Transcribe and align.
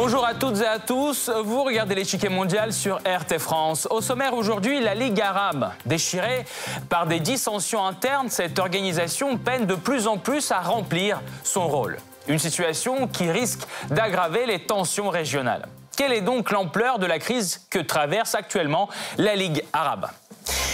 Bonjour 0.00 0.24
à 0.24 0.32
toutes 0.32 0.60
et 0.60 0.66
à 0.66 0.78
tous, 0.78 1.28
vous 1.44 1.64
regardez 1.64 1.94
l'échiquier 1.94 2.28
mondial 2.28 2.72
sur 2.72 2.98
RT 2.98 3.38
France. 3.38 3.88
Au 3.90 4.00
sommaire 4.00 4.32
aujourd'hui, 4.32 4.80
la 4.80 4.94
Ligue 4.94 5.20
arabe. 5.20 5.72
Déchirée 5.86 6.44
par 6.88 7.06
des 7.06 7.20
dissensions 7.20 7.84
internes, 7.84 8.28
cette 8.30 8.58
organisation 8.58 9.36
peine 9.36 9.66
de 9.66 9.74
plus 9.74 10.06
en 10.06 10.16
plus 10.16 10.52
à 10.52 10.60
remplir 10.60 11.20
son 11.42 11.66
rôle. 11.66 11.98
Une 12.28 12.38
situation 12.38 13.08
qui 13.08 13.30
risque 13.30 13.62
d'aggraver 13.88 14.44
les 14.46 14.60
tensions 14.60 15.08
régionales. 15.08 15.66
Quelle 15.96 16.12
est 16.12 16.20
donc 16.20 16.50
l'ampleur 16.50 16.98
de 16.98 17.06
la 17.06 17.18
crise 17.18 17.66
que 17.70 17.78
traverse 17.78 18.34
actuellement 18.34 18.88
la 19.16 19.34
Ligue 19.34 19.64
arabe? 19.72 20.08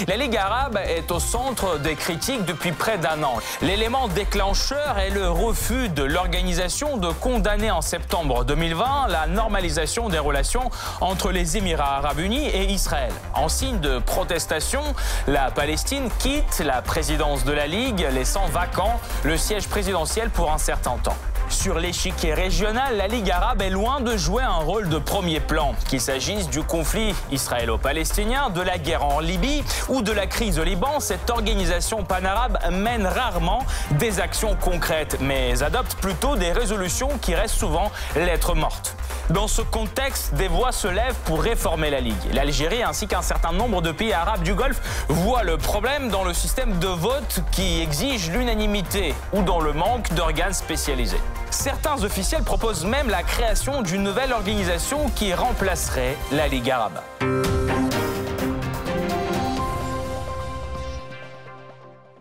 La 0.08 0.16
Ligue 0.16 0.36
arabe 0.36 0.78
est 0.84 1.10
au 1.12 1.20
centre 1.20 1.78
des 1.78 1.94
critiques 1.94 2.44
depuis 2.44 2.72
près 2.72 2.98
d'un 2.98 3.22
an. 3.22 3.36
L'élément 3.62 4.08
déclencheur 4.08 4.98
est 4.98 5.10
le 5.10 5.30
refus 5.30 5.88
de 5.88 6.02
l'organisation 6.02 6.96
de 6.96 7.10
condamner 7.10 7.70
en 7.70 7.80
septembre 7.80 8.44
2020 8.44 9.06
la 9.08 9.26
normalisation 9.28 10.08
des 10.08 10.18
relations 10.18 10.70
entre 11.00 11.30
les 11.30 11.56
Émirats 11.56 11.98
arabes 11.98 12.18
unis 12.18 12.48
et 12.48 12.64
Israël. 12.64 13.12
En 13.34 13.48
signe 13.48 13.78
de 13.78 14.00
protestation, 14.00 14.82
la 15.28 15.52
Palestine 15.52 16.10
quitte 16.18 16.58
la 16.58 16.82
présidence 16.82 17.44
de 17.44 17.52
la 17.52 17.68
Ligue, 17.68 18.06
laissant 18.12 18.46
vacant 18.46 19.00
le 19.22 19.36
siège 19.36 19.68
présidentiel 19.68 20.30
pour 20.30 20.52
un 20.52 20.58
certain 20.58 20.98
temps. 20.98 21.16
Sur 21.54 21.78
l'échiquier 21.78 22.34
régional, 22.34 22.96
la 22.96 23.06
Ligue 23.06 23.30
arabe 23.30 23.62
est 23.62 23.70
loin 23.70 24.00
de 24.00 24.16
jouer 24.16 24.42
un 24.42 24.58
rôle 24.58 24.88
de 24.88 24.98
premier 24.98 25.40
plan, 25.40 25.74
qu'il 25.88 26.00
s'agisse 26.00 26.50
du 26.50 26.62
conflit 26.62 27.14
israélo-palestinien, 27.30 28.50
de 28.50 28.60
la 28.60 28.76
guerre 28.76 29.04
en 29.04 29.20
Libye 29.20 29.64
ou 29.88 30.02
de 30.02 30.12
la 30.12 30.26
crise 30.26 30.58
au 30.58 30.64
Liban. 30.64 31.00
Cette 31.00 31.30
organisation 31.30 32.02
panarabe 32.02 32.58
mène 32.70 33.06
rarement 33.06 33.64
des 33.92 34.20
actions 34.20 34.56
concrètes, 34.56 35.18
mais 35.20 35.62
adopte 35.62 35.94
plutôt 35.94 36.36
des 36.36 36.52
résolutions 36.52 37.08
qui 37.22 37.34
restent 37.34 37.54
souvent 37.54 37.90
lettres 38.16 38.54
mortes. 38.54 38.96
Dans 39.30 39.48
ce 39.48 39.62
contexte, 39.62 40.34
des 40.34 40.48
voix 40.48 40.70
se 40.70 40.86
lèvent 40.86 41.16
pour 41.24 41.42
réformer 41.42 41.88
la 41.88 42.00
Ligue. 42.00 42.14
L'Algérie 42.34 42.82
ainsi 42.82 43.06
qu'un 43.06 43.22
certain 43.22 43.52
nombre 43.52 43.80
de 43.80 43.90
pays 43.90 44.12
arabes 44.12 44.42
du 44.42 44.52
Golfe 44.52 44.82
voient 45.08 45.42
le 45.42 45.56
problème 45.56 46.10
dans 46.10 46.24
le 46.24 46.34
système 46.34 46.78
de 46.78 46.88
vote 46.88 47.40
qui 47.50 47.80
exige 47.80 48.30
l'unanimité 48.30 49.14
ou 49.32 49.42
dans 49.42 49.60
le 49.60 49.72
manque 49.72 50.12
d'organes 50.12 50.52
spécialisés. 50.52 51.20
Certains 51.50 52.04
officiels 52.04 52.42
proposent 52.42 52.84
même 52.84 53.08
la 53.08 53.22
création 53.22 53.80
d'une 53.80 54.02
nouvelle 54.02 54.32
organisation 54.32 55.08
qui 55.16 55.32
remplacerait 55.32 56.18
la 56.30 56.46
Ligue 56.46 56.70
arabe. 56.70 57.00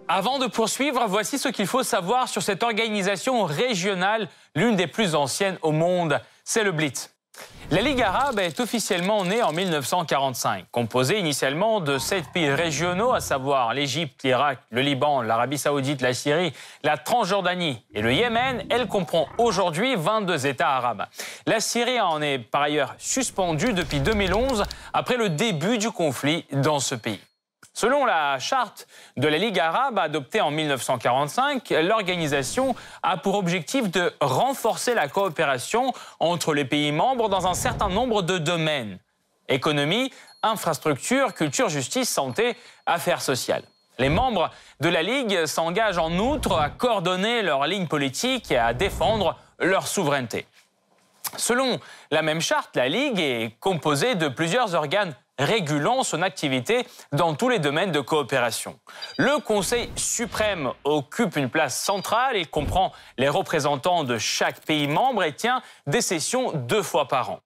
Avant 0.07 0.37
de 0.37 0.47
poursuivre, 0.47 1.03
voici 1.07 1.37
ce 1.39 1.49
qu'il 1.49 1.67
faut 1.67 1.83
savoir 1.83 2.29
sur 2.29 2.43
cette 2.43 2.63
organisation 2.63 3.43
régionale, 3.43 4.29
l'une 4.55 4.75
des 4.75 4.87
plus 4.87 5.15
anciennes 5.15 5.57
au 5.63 5.71
monde, 5.71 6.21
c'est 6.43 6.63
le 6.63 6.71
Blitz. 6.71 7.09
La 7.71 7.81
Ligue 7.81 8.01
arabe 8.01 8.39
est 8.39 8.59
officiellement 8.59 9.25
née 9.25 9.41
en 9.41 9.51
1945, 9.51 10.65
composée 10.71 11.17
initialement 11.17 11.79
de 11.79 11.97
sept 11.97 12.25
pays 12.31 12.51
régionaux, 12.51 13.13
à 13.13 13.19
savoir 13.19 13.73
l'Égypte, 13.73 14.21
l'Irak, 14.23 14.59
le 14.69 14.81
Liban, 14.81 15.21
l'Arabie 15.21 15.57
saoudite, 15.57 16.01
la 16.01 16.13
Syrie, 16.13 16.53
la 16.83 16.97
Transjordanie 16.97 17.83
et 17.93 18.01
le 18.01 18.13
Yémen. 18.13 18.63
Elle 18.69 18.87
comprend 18.87 19.27
aujourd'hui 19.39 19.95
22 19.95 20.45
États 20.45 20.75
arabes. 20.75 21.05
La 21.47 21.59
Syrie 21.59 21.99
en 21.99 22.21
est 22.21 22.37
par 22.37 22.61
ailleurs 22.61 22.93
suspendue 22.99 23.73
depuis 23.73 24.01
2011, 24.01 24.65
après 24.93 25.17
le 25.17 25.29
début 25.29 25.79
du 25.79 25.89
conflit 25.89 26.45
dans 26.51 26.79
ce 26.79 26.93
pays. 26.93 27.21
Selon 27.73 28.05
la 28.05 28.37
charte 28.39 28.87
de 29.17 29.27
la 29.27 29.37
Ligue 29.37 29.59
arabe 29.59 29.97
adoptée 29.97 30.41
en 30.41 30.51
1945, 30.51 31.69
l'organisation 31.81 32.75
a 33.01 33.17
pour 33.17 33.35
objectif 33.35 33.89
de 33.89 34.13
renforcer 34.19 34.93
la 34.93 35.07
coopération 35.07 35.93
entre 36.19 36.53
les 36.53 36.65
pays 36.65 36.91
membres 36.91 37.29
dans 37.29 37.47
un 37.47 37.53
certain 37.53 37.89
nombre 37.89 38.21
de 38.21 38.37
domaines. 38.37 38.99
Économie, 39.47 40.11
infrastructure, 40.41 41.33
culture, 41.33 41.69
justice, 41.69 42.09
santé, 42.09 42.55
affaires 42.85 43.21
sociales. 43.21 43.63
Les 43.99 44.09
membres 44.09 44.49
de 44.79 44.89
la 44.89 45.03
Ligue 45.03 45.45
s'engagent 45.45 45.97
en 45.97 46.17
outre 46.17 46.57
à 46.57 46.69
coordonner 46.69 47.41
leurs 47.41 47.67
lignes 47.67 47.87
politiques 47.87 48.51
et 48.51 48.57
à 48.57 48.73
défendre 48.73 49.37
leur 49.59 49.87
souveraineté. 49.87 50.45
Selon 51.37 51.79
la 52.11 52.21
même 52.21 52.41
charte, 52.41 52.75
la 52.75 52.89
Ligue 52.89 53.19
est 53.19 53.55
composée 53.59 54.15
de 54.15 54.27
plusieurs 54.27 54.75
organes 54.75 55.15
régulant 55.43 56.03
son 56.03 56.21
activité 56.21 56.85
dans 57.11 57.35
tous 57.35 57.49
les 57.49 57.59
domaines 57.59 57.91
de 57.91 57.99
coopération. 57.99 58.79
Le 59.17 59.39
Conseil 59.39 59.89
suprême 59.95 60.71
occupe 60.83 61.35
une 61.35 61.49
place 61.49 61.79
centrale, 61.79 62.37
il 62.37 62.49
comprend 62.49 62.91
les 63.17 63.29
représentants 63.29 64.03
de 64.03 64.17
chaque 64.17 64.61
pays 64.61 64.87
membre 64.87 65.23
et 65.23 65.33
tient 65.33 65.61
des 65.87 66.01
sessions 66.01 66.51
deux 66.53 66.83
fois 66.83 67.07
par 67.07 67.29
an. 67.31 67.39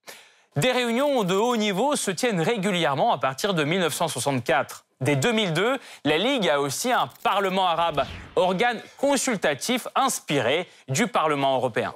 Des 0.55 0.71
réunions 0.71 1.23
de 1.23 1.35
haut 1.35 1.55
niveau 1.55 1.95
se 1.95 2.09
tiennent 2.09 2.41
régulièrement 2.41 3.13
à 3.13 3.19
partir 3.19 3.53
de 3.53 3.63
1964. 3.63 4.85
Dès 5.01 5.15
2002, 5.15 5.77
la 6.03 6.17
Ligue 6.17 6.49
a 6.49 6.59
aussi 6.59 6.91
un 6.91 7.07
Parlement 7.23 7.67
arabe, 7.67 8.03
organe 8.35 8.81
consultatif 8.97 9.87
inspiré 9.95 10.67
du 10.87 11.05
Parlement 11.05 11.55
européen. 11.55 11.93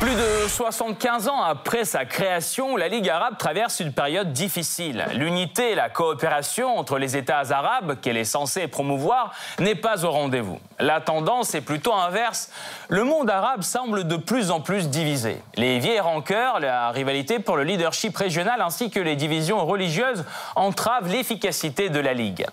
Plus 0.00 0.14
de 0.14 0.48
75 0.48 1.26
ans 1.26 1.42
après 1.42 1.84
sa 1.84 2.04
création, 2.04 2.76
la 2.76 2.86
Ligue 2.86 3.08
arabe 3.08 3.36
traverse 3.36 3.80
une 3.80 3.92
période 3.92 4.32
difficile. 4.32 5.04
L'unité 5.14 5.72
et 5.72 5.74
la 5.74 5.88
coopération 5.88 6.78
entre 6.78 6.98
les 6.98 7.16
États 7.16 7.50
arabes 7.50 7.96
qu'elle 8.00 8.16
est 8.16 8.22
censée 8.22 8.68
promouvoir 8.68 9.34
n'est 9.58 9.74
pas 9.74 10.04
au 10.04 10.12
rendez-vous. 10.12 10.60
La 10.78 11.00
tendance 11.00 11.56
est 11.56 11.62
plutôt 11.62 11.92
inverse. 11.92 12.52
Le 12.88 13.02
monde 13.02 13.28
arabe 13.28 13.62
semble 13.62 14.06
de 14.06 14.14
plus 14.14 14.52
en 14.52 14.60
plus 14.60 14.88
divisé. 14.88 15.42
Les 15.56 15.80
vieilles 15.80 15.98
rancœurs, 15.98 16.60
la 16.60 16.92
rivalité 16.92 17.40
pour 17.40 17.56
le 17.56 17.64
leadership 17.64 18.16
régional 18.16 18.60
ainsi 18.60 18.90
que 18.90 19.00
les 19.00 19.16
divisions 19.16 19.66
religieuses 19.66 20.24
entravent 20.54 21.10
l'efficacité 21.10 21.90
de 21.90 21.98
la 21.98 22.14
Ligue. 22.14 22.46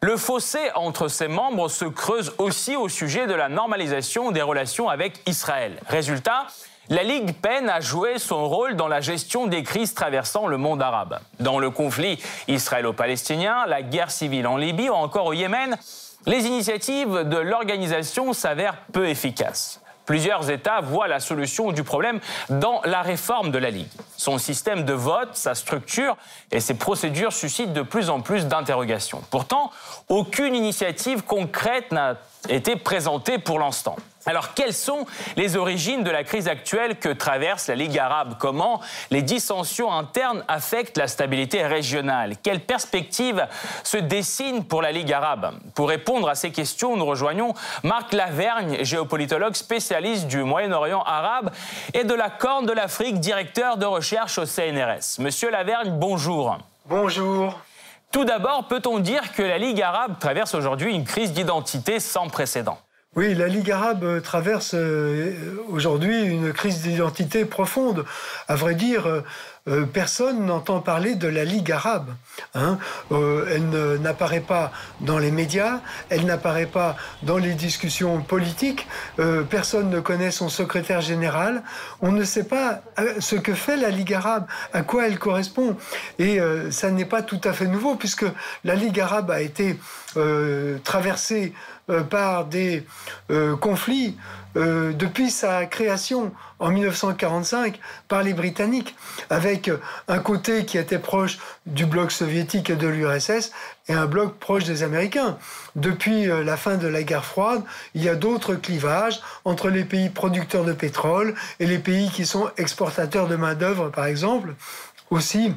Le 0.00 0.16
fossé 0.16 0.60
entre 0.76 1.08
ses 1.08 1.26
membres 1.26 1.68
se 1.68 1.84
creuse 1.84 2.32
aussi 2.38 2.76
au 2.76 2.88
sujet 2.88 3.26
de 3.26 3.34
la 3.34 3.48
normalisation 3.48 4.30
des 4.30 4.42
relations 4.42 4.88
avec 4.88 5.20
Israël. 5.26 5.80
Résultat, 5.88 6.46
la 6.90 7.02
Ligue 7.02 7.34
peine 7.34 7.68
à 7.68 7.80
jouer 7.80 8.18
son 8.18 8.48
rôle 8.48 8.76
dans 8.76 8.88
la 8.88 9.00
gestion 9.00 9.46
des 9.46 9.62
crises 9.62 9.94
traversant 9.94 10.46
le 10.46 10.56
monde 10.56 10.82
arabe. 10.82 11.18
Dans 11.40 11.58
le 11.58 11.70
conflit 11.70 12.18
israélo-palestinien, 12.48 13.66
la 13.66 13.82
guerre 13.82 14.10
civile 14.10 14.46
en 14.46 14.56
Libye 14.56 14.88
ou 14.88 14.94
encore 14.94 15.26
au 15.26 15.32
Yémen, 15.32 15.76
les 16.26 16.46
initiatives 16.46 17.24
de 17.24 17.36
l'organisation 17.36 18.32
s'avèrent 18.32 18.78
peu 18.92 19.08
efficaces. 19.08 19.80
Plusieurs 20.06 20.48
États 20.48 20.80
voient 20.80 21.06
la 21.06 21.20
solution 21.20 21.70
du 21.70 21.84
problème 21.84 22.20
dans 22.48 22.80
la 22.86 23.02
réforme 23.02 23.50
de 23.50 23.58
la 23.58 23.68
Ligue. 23.68 23.90
Son 24.16 24.38
système 24.38 24.86
de 24.86 24.94
vote, 24.94 25.28
sa 25.34 25.54
structure 25.54 26.16
et 26.50 26.60
ses 26.60 26.78
procédures 26.78 27.34
suscitent 27.34 27.74
de 27.74 27.82
plus 27.82 28.08
en 28.08 28.22
plus 28.22 28.46
d'interrogations. 28.46 29.22
Pourtant, 29.30 29.70
aucune 30.08 30.54
initiative 30.54 31.24
concrète 31.24 31.92
n'a 31.92 32.16
été 32.48 32.76
présentée 32.76 33.36
pour 33.36 33.58
l'instant. 33.58 33.96
Alors, 34.28 34.52
quelles 34.52 34.74
sont 34.74 35.06
les 35.38 35.56
origines 35.56 36.04
de 36.04 36.10
la 36.10 36.22
crise 36.22 36.48
actuelle 36.48 36.98
que 36.98 37.08
traverse 37.08 37.68
la 37.68 37.74
Ligue 37.74 37.98
arabe? 37.98 38.34
Comment 38.38 38.78
les 39.10 39.22
dissensions 39.22 39.90
internes 39.90 40.44
affectent 40.48 40.98
la 40.98 41.08
stabilité 41.08 41.66
régionale? 41.66 42.34
Quelles 42.42 42.60
perspectives 42.60 43.46
se 43.84 43.96
dessinent 43.96 44.66
pour 44.66 44.82
la 44.82 44.92
Ligue 44.92 45.14
arabe? 45.14 45.54
Pour 45.74 45.88
répondre 45.88 46.28
à 46.28 46.34
ces 46.34 46.52
questions, 46.52 46.94
nous 46.94 47.06
rejoignons 47.06 47.54
Marc 47.84 48.12
Lavergne, 48.12 48.84
géopolitologue 48.84 49.54
spécialiste 49.54 50.26
du 50.26 50.42
Moyen-Orient 50.42 51.02
arabe 51.04 51.50
et 51.94 52.04
de 52.04 52.12
la 52.12 52.28
Corne 52.28 52.66
de 52.66 52.72
l'Afrique, 52.72 53.20
directeur 53.20 53.78
de 53.78 53.86
recherche 53.86 54.36
au 54.36 54.44
CNRS. 54.44 55.20
Monsieur 55.20 55.50
Lavergne, 55.50 55.92
bonjour. 55.92 56.58
Bonjour. 56.84 57.58
Tout 58.12 58.26
d'abord, 58.26 58.68
peut-on 58.68 58.98
dire 58.98 59.32
que 59.32 59.42
la 59.42 59.56
Ligue 59.56 59.80
arabe 59.80 60.18
traverse 60.18 60.54
aujourd'hui 60.54 60.94
une 60.94 61.04
crise 61.06 61.32
d'identité 61.32 61.98
sans 61.98 62.28
précédent? 62.28 62.78
Oui, 63.18 63.34
la 63.34 63.48
Ligue 63.48 63.72
arabe 63.72 64.22
traverse 64.22 64.74
euh, 64.74 65.34
aujourd'hui 65.70 66.22
une 66.22 66.52
crise 66.52 66.82
d'identité 66.82 67.44
profonde. 67.44 68.04
À 68.46 68.54
vrai 68.54 68.76
dire, 68.76 69.08
euh, 69.08 69.24
euh, 69.66 69.86
personne 69.86 70.46
n'entend 70.46 70.78
parler 70.78 71.16
de 71.16 71.26
la 71.26 71.44
Ligue 71.44 71.72
arabe. 71.72 72.14
Hein. 72.54 72.78
elle 73.10 73.98
n'apparaît 74.00 74.38
pas 74.38 74.70
dans 75.00 75.18
les 75.18 75.32
médias, 75.32 75.80
elle 76.10 76.26
n'apparaît 76.26 76.66
pas 76.66 76.94
dans 77.24 77.38
les 77.38 77.54
discussions 77.54 78.20
politiques, 78.22 78.86
personne 79.50 79.90
ne 79.90 79.98
connaît 79.98 80.30
son 80.30 80.48
secrétaire 80.48 81.00
général, 81.00 81.64
on 82.00 82.12
ne 82.12 82.22
sait 82.22 82.44
pas 82.44 82.82
ce 83.18 83.34
que 83.34 83.54
fait 83.54 83.76
la 83.76 83.90
Ligue 83.90 84.14
arabe, 84.14 84.46
à 84.72 84.82
quoi 84.82 85.08
elle 85.08 85.18
correspond. 85.18 85.76
Et 86.20 86.38
ça 86.70 86.90
n'est 86.90 87.04
pas 87.04 87.22
tout 87.22 87.40
à 87.44 87.52
fait 87.52 87.66
nouveau, 87.66 87.96
puisque 87.96 88.26
la 88.64 88.76
Ligue 88.76 89.00
arabe 89.00 89.30
a 89.32 89.40
été 89.40 89.78
traversée 90.84 91.52
par 92.10 92.46
des 92.46 92.86
conflits 93.60 94.16
depuis 94.54 95.30
sa 95.30 95.66
création 95.66 96.32
en 96.58 96.70
1945 96.70 97.78
par 98.08 98.22
les 98.22 98.34
Britanniques, 98.34 98.96
avec 99.30 99.70
un 100.08 100.18
côté 100.18 100.64
qui 100.64 100.78
était 100.78 100.98
proche 100.98 101.38
du 101.66 101.86
bloc 101.86 102.10
soviétique 102.10 102.70
et 102.70 102.76
de 102.76 102.88
l'URSS 102.88 103.52
et 103.88 103.92
un 103.92 104.06
bloc 104.06 104.38
proche 104.38 104.64
des 104.64 104.82
Américains. 104.82 105.38
Depuis 105.76 106.26
la 106.26 106.56
fin 106.56 106.76
de 106.76 106.88
la 106.88 107.04
guerre 107.04 107.24
froide, 107.24 107.62
il 107.94 108.02
y 108.02 108.08
a 108.08 108.16
d'autres 108.16 108.54
clivages 108.54 109.20
entre 109.44 109.70
les 109.70 109.84
pays 109.84 110.08
producteurs 110.08 110.64
de 110.64 110.72
pétrole 110.72 111.34
et 111.60 111.66
les 111.66 111.78
pays 111.78 112.10
qui 112.10 112.26
sont 112.26 112.50
exportateurs 112.56 113.28
de 113.28 113.36
main-d'œuvre, 113.36 113.90
par 113.90 114.06
exemple. 114.06 114.54
Aussi, 115.10 115.54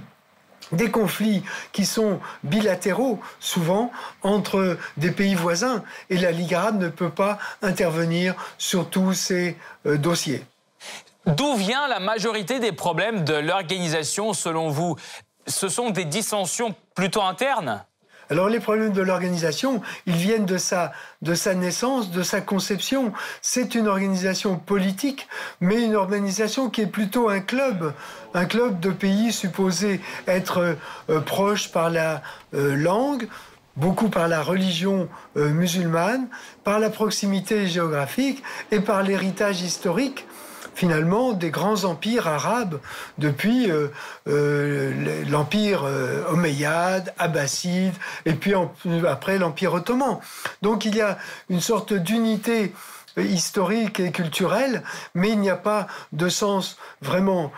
des 0.71 0.91
conflits 0.91 1.43
qui 1.71 1.85
sont 1.85 2.19
bilatéraux, 2.43 3.19
souvent, 3.39 3.91
entre 4.23 4.77
des 4.97 5.11
pays 5.11 5.35
voisins. 5.35 5.83
Et 6.09 6.17
la 6.17 6.31
Ligue 6.31 6.53
arabe 6.53 6.79
ne 6.79 6.89
peut 6.89 7.09
pas 7.09 7.37
intervenir 7.61 8.35
sur 8.57 8.89
tous 8.89 9.13
ces 9.13 9.57
euh, 9.85 9.97
dossiers. 9.97 10.45
D'où 11.25 11.55
vient 11.55 11.87
la 11.87 11.99
majorité 11.99 12.59
des 12.59 12.71
problèmes 12.71 13.23
de 13.23 13.35
l'organisation, 13.35 14.33
selon 14.33 14.69
vous? 14.69 14.95
Ce 15.45 15.69
sont 15.69 15.89
des 15.89 16.05
dissensions 16.05 16.75
plutôt 16.95 17.21
internes? 17.21 17.83
Alors 18.31 18.47
les 18.47 18.61
problèmes 18.61 18.93
de 18.93 19.01
l'organisation, 19.01 19.81
ils 20.05 20.15
viennent 20.15 20.45
de 20.45 20.55
sa, 20.57 20.93
naissance, 21.53 22.11
de 22.11 22.23
sa 22.23 22.39
conception. 22.39 23.11
C'est 23.41 23.75
une 23.75 23.89
organisation 23.89 24.55
politique, 24.55 25.27
mais 25.59 25.83
une 25.83 25.97
organisation 25.97 26.69
qui 26.69 26.79
est 26.79 26.87
plutôt 26.87 27.27
un 27.27 27.41
club, 27.41 27.93
un 28.33 28.45
club 28.45 28.79
de 28.79 28.89
pays 28.89 29.33
supposés 29.33 29.99
être 30.27 30.77
euh, 31.09 31.19
proches 31.19 31.73
par 31.73 31.89
la 31.89 32.21
euh, 32.53 32.73
langue, 32.77 33.27
beaucoup 33.75 34.07
par 34.07 34.29
la 34.29 34.41
religion 34.41 35.09
euh, 35.35 35.49
musulmane, 35.49 36.29
par 36.63 36.79
la 36.79 36.89
proximité 36.89 37.67
géographique 37.67 38.41
et 38.71 38.79
par 38.79 39.03
l'héritage 39.03 39.61
historique 39.61 40.25
finalement 40.75 41.33
des 41.33 41.49
grands 41.49 41.83
empires 41.83 42.27
arabes 42.27 42.79
depuis 43.17 43.69
euh, 43.69 43.87
euh, 44.27 45.23
l'empire 45.29 45.83
euh, 45.83 46.23
omeyyade, 46.29 47.13
abbasside, 47.17 47.93
et 48.25 48.33
puis 48.33 48.53
après 49.07 49.37
l'empire 49.37 49.73
ottoman. 49.73 50.19
Donc 50.61 50.85
il 50.85 50.95
y 50.95 51.01
a 51.01 51.17
une 51.49 51.61
sorte 51.61 51.93
d'unité 51.93 52.73
historique 53.17 53.99
et 53.99 54.11
culturelle, 54.11 54.83
mais 55.13 55.29
il 55.29 55.39
n'y 55.39 55.49
a 55.49 55.57
pas 55.57 55.87
de 56.13 56.29
sens 56.29 56.77
vraiment 57.01 57.51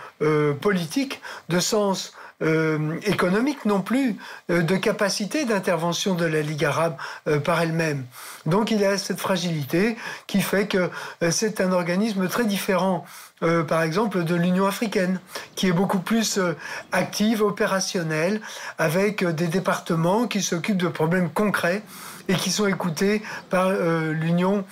politique, 0.62 1.22
de 1.50 1.60
sens 1.60 2.14
euh, 2.42 3.00
économique 3.06 3.64
non 3.66 3.82
plus, 3.82 4.18
euh, 4.50 4.64
de 4.64 4.76
capacité 4.76 5.46
d'intervention 5.46 6.16
de 6.16 6.26
la 6.26 6.42
Ligue 6.42 6.66
arabe 6.66 6.98
euh, 7.28 7.40
par 7.40 7.62
elle-même. 7.62 8.06
Donc 8.46 8.72
il 8.72 8.82
y 8.82 8.86
a 8.86 8.98
cette 8.98 9.20
fragilité 9.20 9.96
qui 10.28 10.42
fait 10.42 10.68
que 10.68 10.90
c'est 11.30 11.62
un 11.62 11.72
organisme 11.72 12.28
très 12.28 12.46
différent 12.46 13.06
par 13.68 13.82
exemple, 13.82 14.24
de 14.24 14.36
l'Union 14.36 14.68
africaine, 14.68 15.20
qui 15.56 15.68
est 15.68 15.74
beaucoup 15.74 16.00
plus 16.00 16.40
active, 16.94 17.42
opérationnelle, 17.42 18.40
avec 18.78 19.26
des 19.26 19.48
départements 19.48 20.28
qui 20.28 20.42
s'occupent 20.42 20.78
de 20.78 20.88
problèmes 20.88 21.30
concrets 21.30 21.84
et 22.30 22.36
qui 22.36 22.52
sont 22.52 22.68
écoutés 22.68 23.22
par 23.50 23.74
l'Union, 23.74 24.64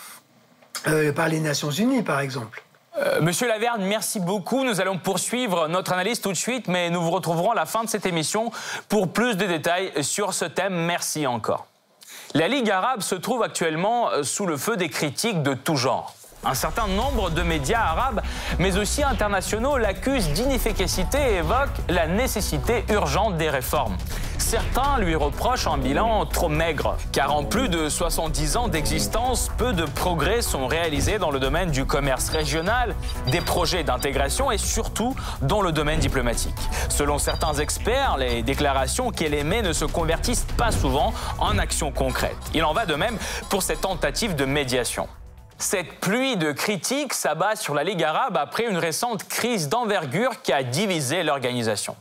par 1.18 1.28
les 1.28 1.42
Nations 1.42 1.72
Unies, 1.72 2.02
par 2.02 2.22
exemple. 2.22 2.64
Euh, 2.98 3.22
Monsieur 3.22 3.48
Laverne, 3.48 3.84
merci 3.84 4.20
beaucoup. 4.20 4.66
Nous 4.66 4.82
allons 4.82 4.98
poursuivre 4.98 5.68
notre 5.70 5.94
analyse 5.94 6.20
tout 6.20 6.32
de 6.32 6.38
suite, 6.38 6.68
mais 6.68 6.90
nous 6.90 7.02
vous 7.02 7.12
retrouverons 7.12 7.52
à 7.52 7.56
la 7.56 7.66
fin 7.66 7.84
de 7.84 7.90
cette 7.90 8.06
émission 8.06 8.52
pour 8.90 9.14
plus 9.14 9.38
de 9.38 9.46
détails 9.46 9.92
sur 10.04 10.34
ce 10.34 10.46
thème. 10.46 10.74
Merci 10.74 11.26
encore. 11.26 11.68
La 12.34 12.48
Ligue 12.48 12.70
arabe 12.70 13.02
se 13.02 13.16
trouve 13.16 13.44
actuellement 13.44 14.10
euh, 14.10 14.24
sous 14.24 14.46
le 14.46 14.58
feu 14.58 14.76
des 14.76 14.90
critiques 14.90 15.42
de 15.42 15.54
tout 15.54 15.78
genre. 15.78 16.16
Un 16.44 16.54
certain 16.54 16.88
nombre 16.88 17.30
de 17.30 17.44
médias 17.44 17.82
arabes, 17.82 18.22
mais 18.58 18.78
aussi 18.78 19.04
internationaux, 19.04 19.78
l'accusent 19.78 20.30
d'inefficacité 20.30 21.18
et 21.18 21.36
évoquent 21.36 21.80
la 21.88 22.08
nécessité 22.08 22.84
urgente 22.90 23.38
des 23.38 23.50
réformes. 23.50 23.96
Certains 24.52 24.98
lui 25.00 25.16
reprochent 25.16 25.68
un 25.68 25.78
bilan 25.78 26.26
trop 26.26 26.50
maigre, 26.50 26.98
car 27.14 27.34
en 27.34 27.46
plus 27.46 27.70
de 27.70 27.88
70 27.88 28.58
ans 28.58 28.68
d'existence, 28.68 29.50
peu 29.58 29.72
de 29.72 29.86
progrès 29.86 30.42
sont 30.42 30.68
réalisés 30.68 31.20
dans 31.20 31.32
le 31.32 31.40
domaine 31.40 31.72
du 31.72 31.86
commerce 31.86 32.28
régional, 32.28 32.94
des 33.28 33.40
projets 33.40 33.86
d'intégration 33.86 34.52
et 34.52 34.58
surtout 34.58 35.16
dans 35.42 35.62
le 35.62 35.72
domaine 35.72 36.02
diplomatique. 36.02 36.58
Selon 36.90 37.18
certains 37.18 37.54
experts, 37.54 38.18
les 38.18 38.44
déclarations 38.44 39.12
qu'elle 39.12 39.36
émet 39.36 39.62
ne 39.62 39.72
se 39.72 39.86
convertissent 39.86 40.48
pas 40.58 40.74
souvent 40.74 41.14
en 41.40 41.58
actions 41.58 41.94
concrètes. 41.94 42.36
Il 42.54 42.66
en 42.66 42.74
va 42.74 42.86
de 42.86 42.96
même 42.96 43.18
pour 43.50 43.64
cette 43.64 43.80
tentative 43.80 44.36
de 44.36 44.44
médiation. 44.44 45.08
Cette 45.60 46.02
pluie 46.02 46.36
de 46.36 46.52
critiques 46.52 47.14
s'abat 47.14 47.56
sur 47.56 47.74
la 47.74 47.86
Ligue 47.86 48.04
arabe 48.04 48.36
après 48.36 48.66
une 48.70 48.78
récente 48.78 49.24
crise 49.30 49.70
d'envergure 49.70 50.42
qui 50.42 50.52
a 50.52 50.62
divisé 50.62 51.24
l'organisation. 51.24 51.96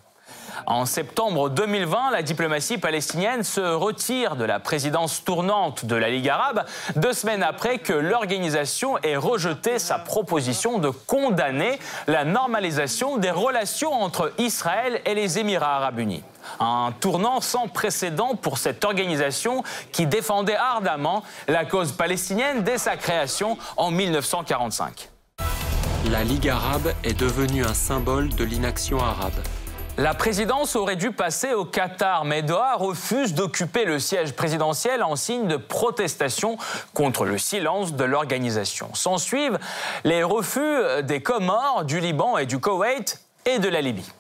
En 0.67 0.87
septembre 0.87 1.51
2020, 1.51 2.11
la 2.11 2.23
diplomatie 2.23 2.79
palestinienne 2.79 3.43
se 3.43 3.61
retire 3.61 4.37
de 4.37 4.45
la 4.45 4.61
présidence 4.61 5.25
tournante 5.25 5.85
de 5.85 5.97
la 5.97 6.11
Ligue 6.11 6.29
arabe, 6.29 6.65
deux 6.97 7.13
semaines 7.13 7.43
après 7.43 7.79
que 7.79 7.93
l'organisation 7.93 8.99
ait 8.99 9.17
rejeté 9.17 9.79
sa 9.79 9.99
proposition 9.99 10.79
de 10.79 10.91
condamner 10.91 11.79
la 12.07 12.25
normalisation 12.25 13.17
des 13.17 13.31
relations 13.31 13.93
entre 13.93 14.33
Israël 14.39 15.01
et 15.05 15.15
les 15.15 15.39
Émirats 15.39 15.77
arabes 15.77 15.99
unis. 15.99 16.23
Un 16.59 16.93
tournant 17.01 17.41
sans 17.41 17.69
précédent 17.69 18.35
pour 18.35 18.59
cette 18.59 18.85
organisation 18.85 19.63
qui 19.93 20.07
défendait 20.07 20.57
ardemment 20.57 21.23
la 21.49 21.65
cause 21.65 21.93
palestinienne 21.93 22.63
dès 22.63 22.79
sa 22.79 22.97
création 22.97 23.57
en 23.77 23.91
1945. 23.91 25.11
La 26.11 26.25
Ligue 26.25 26.49
arabe 26.49 26.93
est 27.05 27.19
devenue 27.19 27.65
un 27.65 27.75
symbole 27.75 28.31
de 28.31 28.45
l'inaction 28.45 28.99
arabe. 28.99 29.35
La 30.01 30.15
présidence 30.15 30.77
aurait 30.77 30.97
dû 30.97 31.11
passer 31.11 31.53
au 31.53 31.67
Qatar, 31.67 32.25
mais 32.25 32.41
Doha 32.41 32.77
refuse 32.77 33.35
d'occuper 33.35 33.85
le 33.85 33.99
siège 33.99 34.33
présidentiel 34.33 35.03
en 35.03 35.15
signe 35.15 35.47
de 35.47 35.59
protestation 35.59 36.57
contre 36.95 37.27
le 37.27 37.37
silence 37.37 37.93
de 37.93 38.05
l'organisation. 38.05 38.95
S'en 38.95 39.19
suivent 39.19 39.59
les 40.05 40.23
refus 40.23 41.03
des 41.03 41.21
Comores, 41.21 41.85
du 41.85 42.01
Liban 42.01 42.39
et 42.39 42.47
du 42.47 42.59
Koweït 42.59 43.21
et 43.45 43.59
de 43.59 43.69
la 43.69 43.83
Libye. 43.83 44.11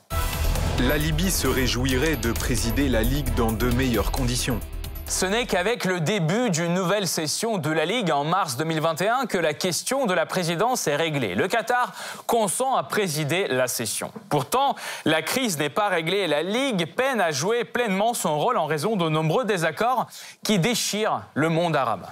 La 0.87 0.99
Libye 0.99 1.31
se 1.31 1.49
réjouirait 1.49 2.17
de 2.17 2.33
présider 2.33 2.91
la 2.91 3.01
Ligue 3.01 3.33
dans 3.35 3.51
de 3.51 3.71
meilleures 3.71 4.13
conditions. 4.13 4.61
Ce 5.11 5.27
n'est 5.27 5.45
qu'avec 5.45 5.87
le 5.87 5.99
début 5.99 6.51
d'une 6.51 6.73
nouvelle 6.73 7.09
session 7.09 7.59
de 7.59 7.69
la 7.69 7.85
Ligue 7.85 8.13
en 8.13 8.23
mars 8.23 8.57
2021 8.57 9.27
que 9.27 9.39
la 9.39 9.55
question 9.55 10.07
de 10.07 10.15
la 10.15 10.25
présidence 10.25 10.87
est 10.87 10.95
réglée. 10.95 11.35
Le 11.35 11.49
Qatar 11.49 11.93
consent 12.29 12.77
à 12.77 12.85
présider 12.85 13.49
la 13.49 13.67
session. 13.67 14.13
Pourtant, 14.29 14.77
la 15.05 15.21
crise 15.23 15.59
n'est 15.59 15.69
pas 15.69 15.89
réglée 15.89 16.19
et 16.19 16.27
la 16.29 16.45
Ligue 16.45 16.95
peine 16.95 17.21
à 17.21 17.33
jouer 17.33 17.65
pleinement 17.65 18.15
son 18.15 18.39
rôle 18.39 18.57
en 18.57 18.67
raison 18.67 18.95
de 18.95 19.09
nombreux 19.09 19.45
désaccords 19.45 20.07
qui 20.45 20.61
déchirent 20.61 21.23
le 21.35 21.49
monde 21.49 21.75
arabe. 21.75 22.07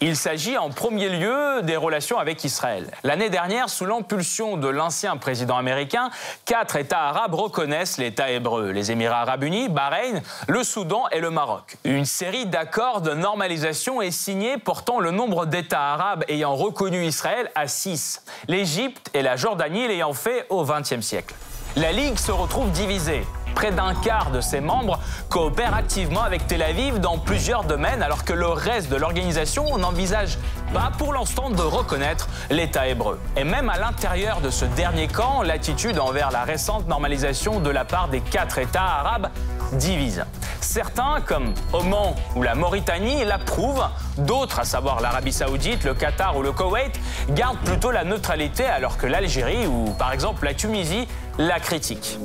Il 0.00 0.16
s'agit 0.16 0.58
en 0.58 0.70
premier 0.70 1.08
lieu 1.08 1.62
des 1.62 1.76
relations 1.76 2.18
avec 2.18 2.42
Israël. 2.42 2.90
L'année 3.04 3.30
dernière, 3.30 3.68
sous 3.68 3.84
l'impulsion 3.84 4.56
de 4.56 4.68
l'ancien 4.68 5.16
président 5.16 5.56
américain, 5.56 6.10
quatre 6.44 6.76
États 6.76 7.02
arabes 7.02 7.34
reconnaissent 7.34 7.98
l'État 7.98 8.30
hébreu. 8.30 8.70
Les 8.70 8.90
Émirats 8.90 9.20
arabes 9.20 9.44
unis, 9.44 9.68
Bahreïn, 9.68 10.22
le 10.48 10.64
Soudan 10.64 11.04
et 11.12 11.20
le 11.20 11.30
Maroc. 11.30 11.76
Une 11.84 12.04
série 12.04 12.46
d'accords 12.46 13.00
de 13.00 13.14
normalisation 13.14 14.02
est 14.02 14.10
signée 14.10 14.58
portant 14.58 14.98
le 14.98 15.12
nombre 15.12 15.46
d'États 15.46 15.92
arabes 15.92 16.24
ayant 16.28 16.56
reconnu 16.56 17.04
Israël 17.04 17.50
à 17.54 17.68
six. 17.68 18.22
L'Égypte 18.48 19.08
et 19.14 19.22
la 19.22 19.36
Jordanie 19.36 19.86
l'ayant 19.86 20.14
fait 20.14 20.46
au 20.48 20.64
XXe 20.64 21.00
siècle. 21.00 21.34
La 21.76 21.92
Ligue 21.92 22.18
se 22.18 22.32
retrouve 22.32 22.70
divisée. 22.72 23.24
Près 23.54 23.70
d'un 23.70 23.94
quart 23.94 24.30
de 24.30 24.40
ses 24.40 24.60
membres 24.60 24.98
coopèrent 25.28 25.74
activement 25.74 26.22
avec 26.22 26.46
Tel 26.46 26.62
Aviv 26.62 26.98
dans 27.00 27.18
plusieurs 27.18 27.64
domaines, 27.64 28.02
alors 28.02 28.24
que 28.24 28.32
le 28.32 28.48
reste 28.48 28.90
de 28.90 28.96
l'organisation 28.96 29.78
n'envisage 29.78 30.38
pas 30.72 30.90
pour 30.98 31.12
l'instant 31.12 31.50
de 31.50 31.62
reconnaître 31.62 32.28
l'État 32.50 32.88
hébreu. 32.88 33.18
Et 33.36 33.44
même 33.44 33.68
à 33.68 33.78
l'intérieur 33.78 34.40
de 34.40 34.50
ce 34.50 34.64
dernier 34.64 35.08
camp, 35.08 35.42
l'attitude 35.42 35.98
envers 35.98 36.30
la 36.30 36.44
récente 36.44 36.88
normalisation 36.88 37.60
de 37.60 37.70
la 37.70 37.84
part 37.84 38.08
des 38.08 38.20
quatre 38.20 38.58
États 38.58 38.82
arabes 38.82 39.28
divise. 39.72 40.24
Certains, 40.60 41.20
comme 41.26 41.54
Oman 41.72 42.14
ou 42.36 42.42
la 42.42 42.54
Mauritanie, 42.54 43.24
l'approuvent. 43.24 43.84
D'autres, 44.18 44.60
à 44.60 44.64
savoir 44.64 45.00
l'Arabie 45.00 45.32
saoudite, 45.32 45.84
le 45.84 45.94
Qatar 45.94 46.36
ou 46.36 46.42
le 46.42 46.52
Koweït, 46.52 46.98
gardent 47.30 47.58
plutôt 47.58 47.90
la 47.90 48.04
neutralité 48.04 48.64
alors 48.64 48.96
que 48.96 49.06
l'Algérie 49.06 49.66
ou 49.66 49.90
par 49.98 50.12
exemple 50.12 50.44
la 50.44 50.54
Tunisie 50.54 51.08
la 51.38 51.60
critiquent. 51.60 52.18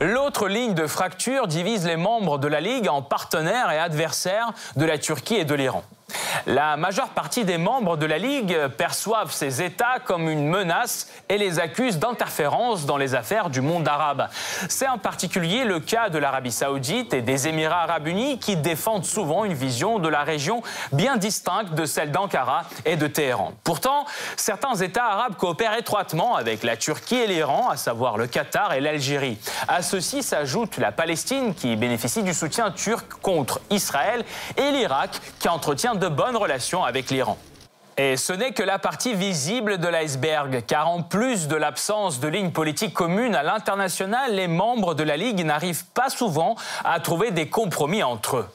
L'autre 0.00 0.48
ligne 0.48 0.74
de 0.74 0.86
fracture 0.86 1.46
divise 1.46 1.86
les 1.86 1.96
membres 1.96 2.38
de 2.38 2.48
la 2.48 2.60
Ligue 2.60 2.88
en 2.88 3.02
partenaires 3.02 3.70
et 3.70 3.78
adversaires 3.78 4.52
de 4.76 4.84
la 4.84 4.98
Turquie 4.98 5.36
et 5.36 5.44
de 5.44 5.54
l'Iran. 5.54 5.84
La 6.46 6.76
majeure 6.76 7.10
partie 7.10 7.44
des 7.44 7.58
membres 7.58 7.96
de 7.96 8.06
la 8.06 8.18
Ligue 8.18 8.56
perçoivent 8.76 9.32
ces 9.32 9.62
États 9.62 9.98
comme 10.04 10.28
une 10.28 10.48
menace 10.48 11.08
et 11.28 11.38
les 11.38 11.58
accusent 11.58 11.98
d'interférence 11.98 12.86
dans 12.86 12.96
les 12.96 13.14
affaires 13.14 13.50
du 13.50 13.60
monde 13.60 13.86
arabe. 13.86 14.28
C'est 14.68 14.88
en 14.88 14.98
particulier 14.98 15.64
le 15.64 15.80
cas 15.80 16.08
de 16.08 16.18
l'Arabie 16.18 16.52
saoudite 16.52 17.14
et 17.14 17.22
des 17.22 17.48
Émirats 17.48 17.82
arabes 17.82 18.06
unis 18.06 18.38
qui 18.38 18.56
défendent 18.56 19.04
souvent 19.04 19.44
une 19.44 19.54
vision 19.54 19.98
de 19.98 20.08
la 20.08 20.22
région 20.22 20.62
bien 20.92 21.16
distincte 21.16 21.74
de 21.74 21.84
celle 21.84 22.10
d'Ankara 22.10 22.64
et 22.84 22.96
de 22.96 23.06
Téhéran. 23.06 23.52
Pourtant, 23.64 24.04
certains 24.36 24.74
États 24.74 25.04
arabes 25.04 25.36
coopèrent 25.36 25.76
étroitement 25.76 26.36
avec 26.36 26.62
la 26.62 26.76
Turquie 26.76 27.16
et 27.16 27.26
l'Iran, 27.26 27.68
à 27.70 27.76
savoir 27.76 28.16
le 28.16 28.26
Qatar 28.26 28.72
et 28.74 28.80
l'Algérie. 28.80 29.38
À 29.68 29.82
ceci 29.82 30.22
s'ajoute 30.22 30.78
la 30.78 30.92
Palestine 30.92 31.54
qui 31.54 31.76
bénéficie 31.76 32.22
du 32.22 32.34
soutien 32.34 32.70
turc 32.70 33.06
contre 33.22 33.60
Israël 33.70 34.24
et 34.56 34.72
l'Irak 34.72 35.20
qui 35.38 35.48
entretient 35.48 35.94
de 36.02 36.08
bonnes 36.08 36.36
relations 36.36 36.82
avec 36.82 37.10
l'Iran. 37.10 37.38
Et 37.96 38.16
ce 38.16 38.32
n'est 38.32 38.50
que 38.50 38.64
la 38.64 38.80
partie 38.80 39.14
visible 39.14 39.78
de 39.78 39.86
l'iceberg, 39.86 40.64
car 40.66 40.88
en 40.88 41.02
plus 41.02 41.46
de 41.46 41.54
l'absence 41.54 42.18
de 42.18 42.26
ligne 42.26 42.50
politique 42.50 42.92
commune 42.92 43.36
à 43.36 43.44
l'international, 43.44 44.34
les 44.34 44.48
membres 44.48 44.94
de 44.94 45.04
la 45.04 45.16
Ligue 45.16 45.44
n'arrivent 45.44 45.84
pas 45.94 46.08
souvent 46.08 46.56
à 46.84 46.98
trouver 46.98 47.30
des 47.30 47.48
compromis 47.48 48.02
entre 48.02 48.38
eux. 48.38 48.48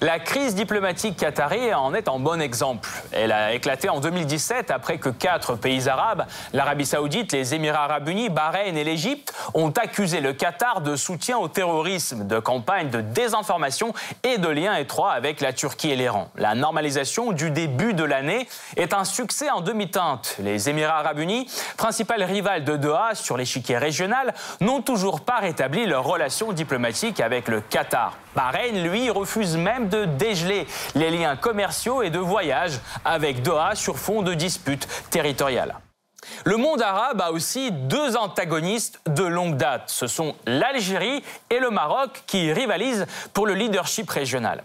La 0.00 0.18
crise 0.18 0.56
diplomatique 0.56 1.16
qatari 1.16 1.72
en 1.74 1.94
est 1.94 2.08
un 2.08 2.18
bon 2.18 2.40
exemple. 2.40 2.88
Elle 3.12 3.30
a 3.30 3.52
éclaté 3.52 3.88
en 3.88 4.00
2017 4.00 4.70
après 4.70 4.98
que 4.98 5.10
quatre 5.10 5.54
pays 5.54 5.88
arabes, 5.88 6.26
l'Arabie 6.52 6.86
saoudite, 6.86 7.32
les 7.32 7.54
Émirats 7.54 7.84
arabes 7.84 8.08
unis, 8.08 8.28
Bahreïn 8.28 8.76
et 8.76 8.82
l'Égypte, 8.82 9.32
ont 9.54 9.70
accusé 9.70 10.20
le 10.20 10.32
Qatar 10.32 10.80
de 10.80 10.96
soutien 10.96 11.38
au 11.38 11.46
terrorisme, 11.46 12.26
de 12.26 12.40
campagne 12.40 12.90
de 12.90 13.00
désinformation 13.00 13.92
et 14.24 14.38
de 14.38 14.48
liens 14.48 14.74
étroits 14.74 15.12
avec 15.12 15.40
la 15.40 15.52
Turquie 15.52 15.90
et 15.90 15.96
l'Iran. 15.96 16.30
La 16.36 16.56
normalisation 16.56 17.30
du 17.30 17.50
début 17.50 17.94
de 17.94 18.02
l'année 18.02 18.48
est 18.76 18.94
un 18.94 19.04
succès 19.04 19.50
en 19.50 19.60
demi-teinte. 19.60 20.36
Les 20.40 20.68
Émirats 20.68 20.98
arabes 20.98 21.20
unis, 21.20 21.46
principal 21.76 22.22
rival 22.24 22.64
de 22.64 22.76
Doha 22.76 23.14
sur 23.14 23.36
l'échiquier 23.36 23.78
régional, 23.78 24.34
n'ont 24.60 24.82
toujours 24.82 25.20
pas 25.20 25.36
rétabli 25.36 25.86
leurs 25.86 26.04
relations 26.04 26.52
diplomatiques 26.52 27.20
avec 27.20 27.46
le 27.46 27.60
Qatar. 27.60 28.16
Bahreïn, 28.34 28.82
lui, 28.82 29.10
refuse 29.10 29.56
même 29.56 29.88
de 29.88 30.04
dégeler 30.04 30.66
les 30.94 31.10
liens 31.10 31.36
commerciaux 31.36 32.02
et 32.02 32.10
de 32.10 32.18
voyage 32.18 32.80
avec 33.04 33.42
Doha 33.42 33.74
sur 33.74 33.98
fond 33.98 34.22
de 34.22 34.34
disputes 34.34 34.88
territoriales. 35.10 35.76
Le 36.44 36.56
monde 36.56 36.82
arabe 36.82 37.20
a 37.20 37.32
aussi 37.32 37.70
deux 37.72 38.16
antagonistes 38.16 39.00
de 39.06 39.24
longue 39.24 39.56
date. 39.56 39.84
Ce 39.86 40.06
sont 40.06 40.34
l'Algérie 40.46 41.22
et 41.50 41.58
le 41.58 41.70
Maroc 41.70 42.22
qui 42.26 42.52
rivalisent 42.52 43.06
pour 43.32 43.46
le 43.46 43.54
leadership 43.54 44.08
régional. 44.08 44.62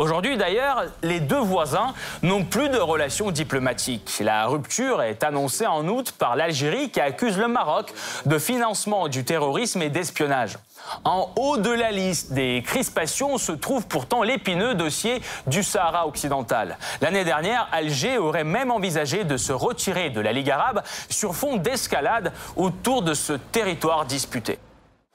Aujourd'hui 0.00 0.38
d'ailleurs, 0.38 0.84
les 1.02 1.20
deux 1.20 1.40
voisins 1.40 1.92
n'ont 2.22 2.42
plus 2.42 2.70
de 2.70 2.78
relations 2.78 3.30
diplomatiques. 3.30 4.16
La 4.24 4.46
rupture 4.46 5.02
est 5.02 5.22
annoncée 5.22 5.66
en 5.66 5.86
août 5.88 6.14
par 6.18 6.36
l'Algérie 6.36 6.88
qui 6.88 7.00
accuse 7.00 7.36
le 7.36 7.48
Maroc 7.48 7.92
de 8.24 8.38
financement 8.38 9.08
du 9.08 9.24
terrorisme 9.24 9.82
et 9.82 9.90
d'espionnage. 9.90 10.56
En 11.04 11.28
haut 11.36 11.58
de 11.58 11.68
la 11.68 11.90
liste 11.90 12.32
des 12.32 12.62
crispations 12.64 13.36
se 13.36 13.52
trouve 13.52 13.88
pourtant 13.88 14.22
l'épineux 14.22 14.74
dossier 14.74 15.20
du 15.46 15.62
Sahara 15.62 16.06
occidental. 16.06 16.78
L'année 17.02 17.24
dernière, 17.24 17.68
Alger 17.70 18.16
aurait 18.16 18.42
même 18.42 18.70
envisagé 18.70 19.24
de 19.24 19.36
se 19.36 19.52
retirer 19.52 20.08
de 20.08 20.22
la 20.22 20.32
Ligue 20.32 20.50
arabe 20.50 20.82
sur 21.10 21.34
fond 21.34 21.58
d'escalade 21.58 22.32
autour 22.56 23.02
de 23.02 23.12
ce 23.12 23.34
territoire 23.34 24.06
disputé. 24.06 24.58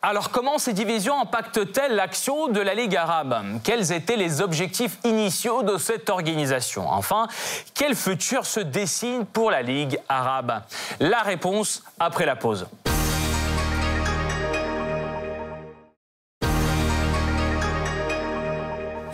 Alors 0.07 0.29
comment 0.29 0.59
ces 0.59 0.73
divisions 0.73 1.19
impactent-elles 1.19 1.95
l'action 1.95 2.47
de 2.47 2.61
la 2.61 2.75
Ligue 2.75 2.95
arabe? 2.95 3.59
Quels 3.63 3.91
étaient 3.91 4.17
les 4.17 4.39
objectifs 4.39 4.99
initiaux 5.03 5.63
de 5.63 5.79
cette 5.79 6.11
organisation? 6.11 6.87
Enfin, 6.87 7.27
quel 7.73 7.95
futur 7.95 8.45
se 8.45 8.59
dessine 8.59 9.25
pour 9.25 9.49
la 9.49 9.63
Ligue 9.63 9.97
arabe? 10.07 10.61
La 10.99 11.23
réponse 11.23 11.81
après 11.97 12.27
la 12.27 12.35
pause. 12.35 12.67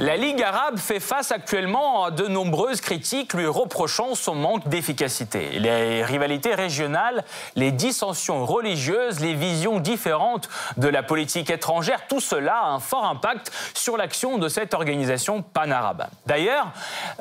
La 0.01 0.17
Ligue 0.17 0.41
arabe 0.41 0.79
fait 0.79 0.99
face 0.99 1.31
actuellement 1.31 2.05
à 2.05 2.09
de 2.09 2.25
nombreuses 2.25 2.81
critiques 2.81 3.35
lui 3.35 3.45
reprochant 3.45 4.15
son 4.15 4.33
manque 4.33 4.67
d'efficacité. 4.67 5.59
Les 5.59 6.03
rivalités 6.03 6.55
régionales, 6.55 7.23
les 7.55 7.71
dissensions 7.71 8.43
religieuses, 8.43 9.19
les 9.19 9.35
visions 9.35 9.79
différentes 9.79 10.49
de 10.77 10.87
la 10.87 11.03
politique 11.03 11.51
étrangère, 11.51 12.07
tout 12.07 12.19
cela 12.19 12.61
a 12.63 12.69
un 12.69 12.79
fort 12.79 13.05
impact 13.05 13.51
sur 13.75 13.95
l'action 13.95 14.39
de 14.39 14.49
cette 14.49 14.73
organisation 14.73 15.43
pan-arabe. 15.43 16.07
D'ailleurs, 16.25 16.71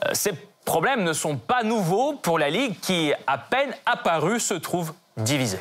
euh, 0.06 0.12
ces 0.14 0.32
problèmes 0.64 1.04
ne 1.04 1.12
sont 1.12 1.36
pas 1.36 1.62
nouveaux 1.62 2.14
pour 2.14 2.38
la 2.38 2.48
Ligue 2.48 2.80
qui, 2.80 3.12
à 3.26 3.36
peine 3.36 3.74
apparue, 3.84 4.40
se 4.40 4.54
trouve 4.54 4.94
divisée. 5.18 5.60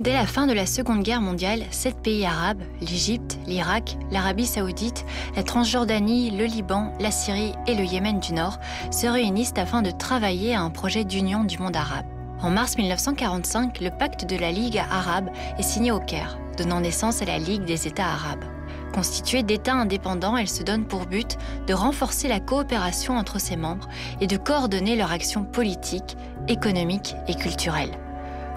Dès 0.00 0.12
la 0.12 0.26
fin 0.26 0.48
de 0.48 0.52
la 0.52 0.66
Seconde 0.66 1.04
Guerre 1.04 1.20
mondiale, 1.20 1.62
sept 1.70 2.02
pays 2.02 2.26
arabes, 2.26 2.64
l'Égypte, 2.80 3.38
l'Irak, 3.46 3.96
l'Arabie 4.10 4.44
saoudite, 4.44 5.06
la 5.36 5.44
Transjordanie, 5.44 6.32
le 6.32 6.46
Liban, 6.46 6.92
la 6.98 7.12
Syrie 7.12 7.52
et 7.68 7.76
le 7.76 7.84
Yémen 7.84 8.18
du 8.18 8.32
Nord, 8.32 8.58
se 8.90 9.06
réunissent 9.06 9.54
afin 9.56 9.82
de 9.82 9.92
travailler 9.92 10.52
à 10.56 10.62
un 10.62 10.70
projet 10.70 11.04
d'union 11.04 11.44
du 11.44 11.58
monde 11.58 11.76
arabe. 11.76 12.06
En 12.42 12.50
mars 12.50 12.76
1945, 12.76 13.78
le 13.80 13.90
pacte 13.90 14.24
de 14.24 14.36
la 14.36 14.50
Ligue 14.50 14.78
arabe 14.78 15.30
est 15.58 15.62
signé 15.62 15.92
au 15.92 16.00
Caire, 16.00 16.38
donnant 16.58 16.80
naissance 16.80 17.22
à 17.22 17.26
la 17.26 17.38
Ligue 17.38 17.64
des 17.64 17.86
États 17.86 18.08
arabes. 18.08 18.44
Constituée 18.92 19.44
d'États 19.44 19.74
indépendants, 19.74 20.36
elle 20.36 20.48
se 20.48 20.64
donne 20.64 20.86
pour 20.86 21.06
but 21.06 21.38
de 21.68 21.72
renforcer 21.72 22.26
la 22.26 22.40
coopération 22.40 23.16
entre 23.16 23.40
ses 23.40 23.54
membres 23.54 23.88
et 24.20 24.26
de 24.26 24.38
coordonner 24.38 24.96
leur 24.96 25.12
action 25.12 25.44
politique, 25.44 26.16
économique 26.48 27.14
et 27.28 27.36
culturelle. 27.36 27.96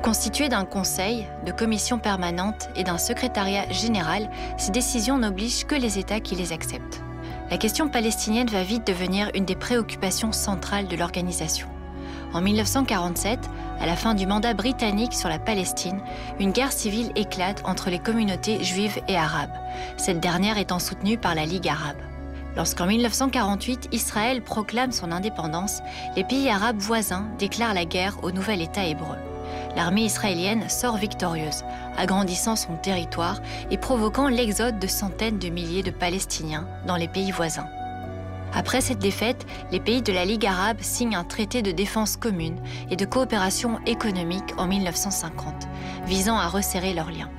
Constituée 0.01 0.47
d'un 0.47 0.63
conseil, 0.63 1.27
de 1.45 1.51
commissions 1.51 1.97
permanentes 1.97 2.69
et 2.75 2.83
d'un 2.83 2.97
secrétariat 2.97 3.69
général, 3.71 4.29
ces 4.57 4.71
décisions 4.71 5.17
n'obligent 5.17 5.65
que 5.65 5.75
les 5.75 5.97
États 5.97 6.19
qui 6.19 6.35
les 6.35 6.53
acceptent. 6.53 7.01
La 7.49 7.57
question 7.57 7.89
palestinienne 7.89 8.47
va 8.47 8.63
vite 8.63 8.85
devenir 8.85 9.31
une 9.33 9.45
des 9.45 9.55
préoccupations 9.55 10.31
centrales 10.31 10.87
de 10.87 10.95
l'organisation. 10.95 11.67
En 12.33 12.41
1947, 12.41 13.39
à 13.79 13.85
la 13.85 13.95
fin 13.95 14.13
du 14.13 14.27
mandat 14.27 14.53
britannique 14.53 15.13
sur 15.13 15.29
la 15.29 15.39
Palestine, 15.39 15.99
une 16.39 16.51
guerre 16.51 16.71
civile 16.71 17.11
éclate 17.15 17.61
entre 17.65 17.89
les 17.89 17.99
communautés 17.99 18.63
juives 18.63 19.01
et 19.07 19.17
arabes, 19.17 19.55
cette 19.97 20.19
dernière 20.19 20.57
étant 20.57 20.79
soutenue 20.79 21.17
par 21.17 21.35
la 21.35 21.45
Ligue 21.45 21.69
arabe. 21.69 21.97
Lorsqu'en 22.55 22.85
1948, 22.85 23.89
Israël 23.91 24.41
proclame 24.41 24.91
son 24.91 25.11
indépendance, 25.11 25.81
les 26.15 26.23
pays 26.23 26.49
arabes 26.49 26.79
voisins 26.79 27.27
déclarent 27.39 27.73
la 27.73 27.85
guerre 27.85 28.17
au 28.23 28.31
nouvel 28.31 28.61
État 28.61 28.85
hébreu 28.85 29.15
l'armée 29.77 30.05
israélienne 30.05 30.67
sort 30.69 30.97
victorieuse, 30.97 31.63
agrandissant 31.95 32.55
son 32.55 32.75
territoire 32.77 33.39
et 33.69 33.77
provoquant 33.77 34.27
l'exode 34.27 34.79
de 34.79 34.87
centaines 34.87 35.37
de 35.37 35.49
milliers 35.49 35.83
de 35.83 35.91
Palestiniens 35.91 36.67
dans 36.87 36.95
les 36.95 37.07
pays 37.07 37.31
voisins. 37.31 37.67
Après 38.53 38.81
cette 38.81 38.97
défaite, 38.97 39.45
les 39.71 39.79
pays 39.79 40.01
de 40.01 40.11
la 40.11 40.25
Ligue 40.25 40.47
arabe 40.47 40.81
signent 40.81 41.15
un 41.15 41.23
traité 41.23 41.61
de 41.61 41.71
défense 41.71 42.17
commune 42.17 42.59
et 42.89 42.95
de 42.95 43.05
coopération 43.05 43.79
économique 43.85 44.51
en 44.57 44.65
1950, 44.65 45.67
visant 46.07 46.37
à 46.37 46.47
resserrer 46.47 46.95
leurs 46.95 47.11
liens. 47.11 47.29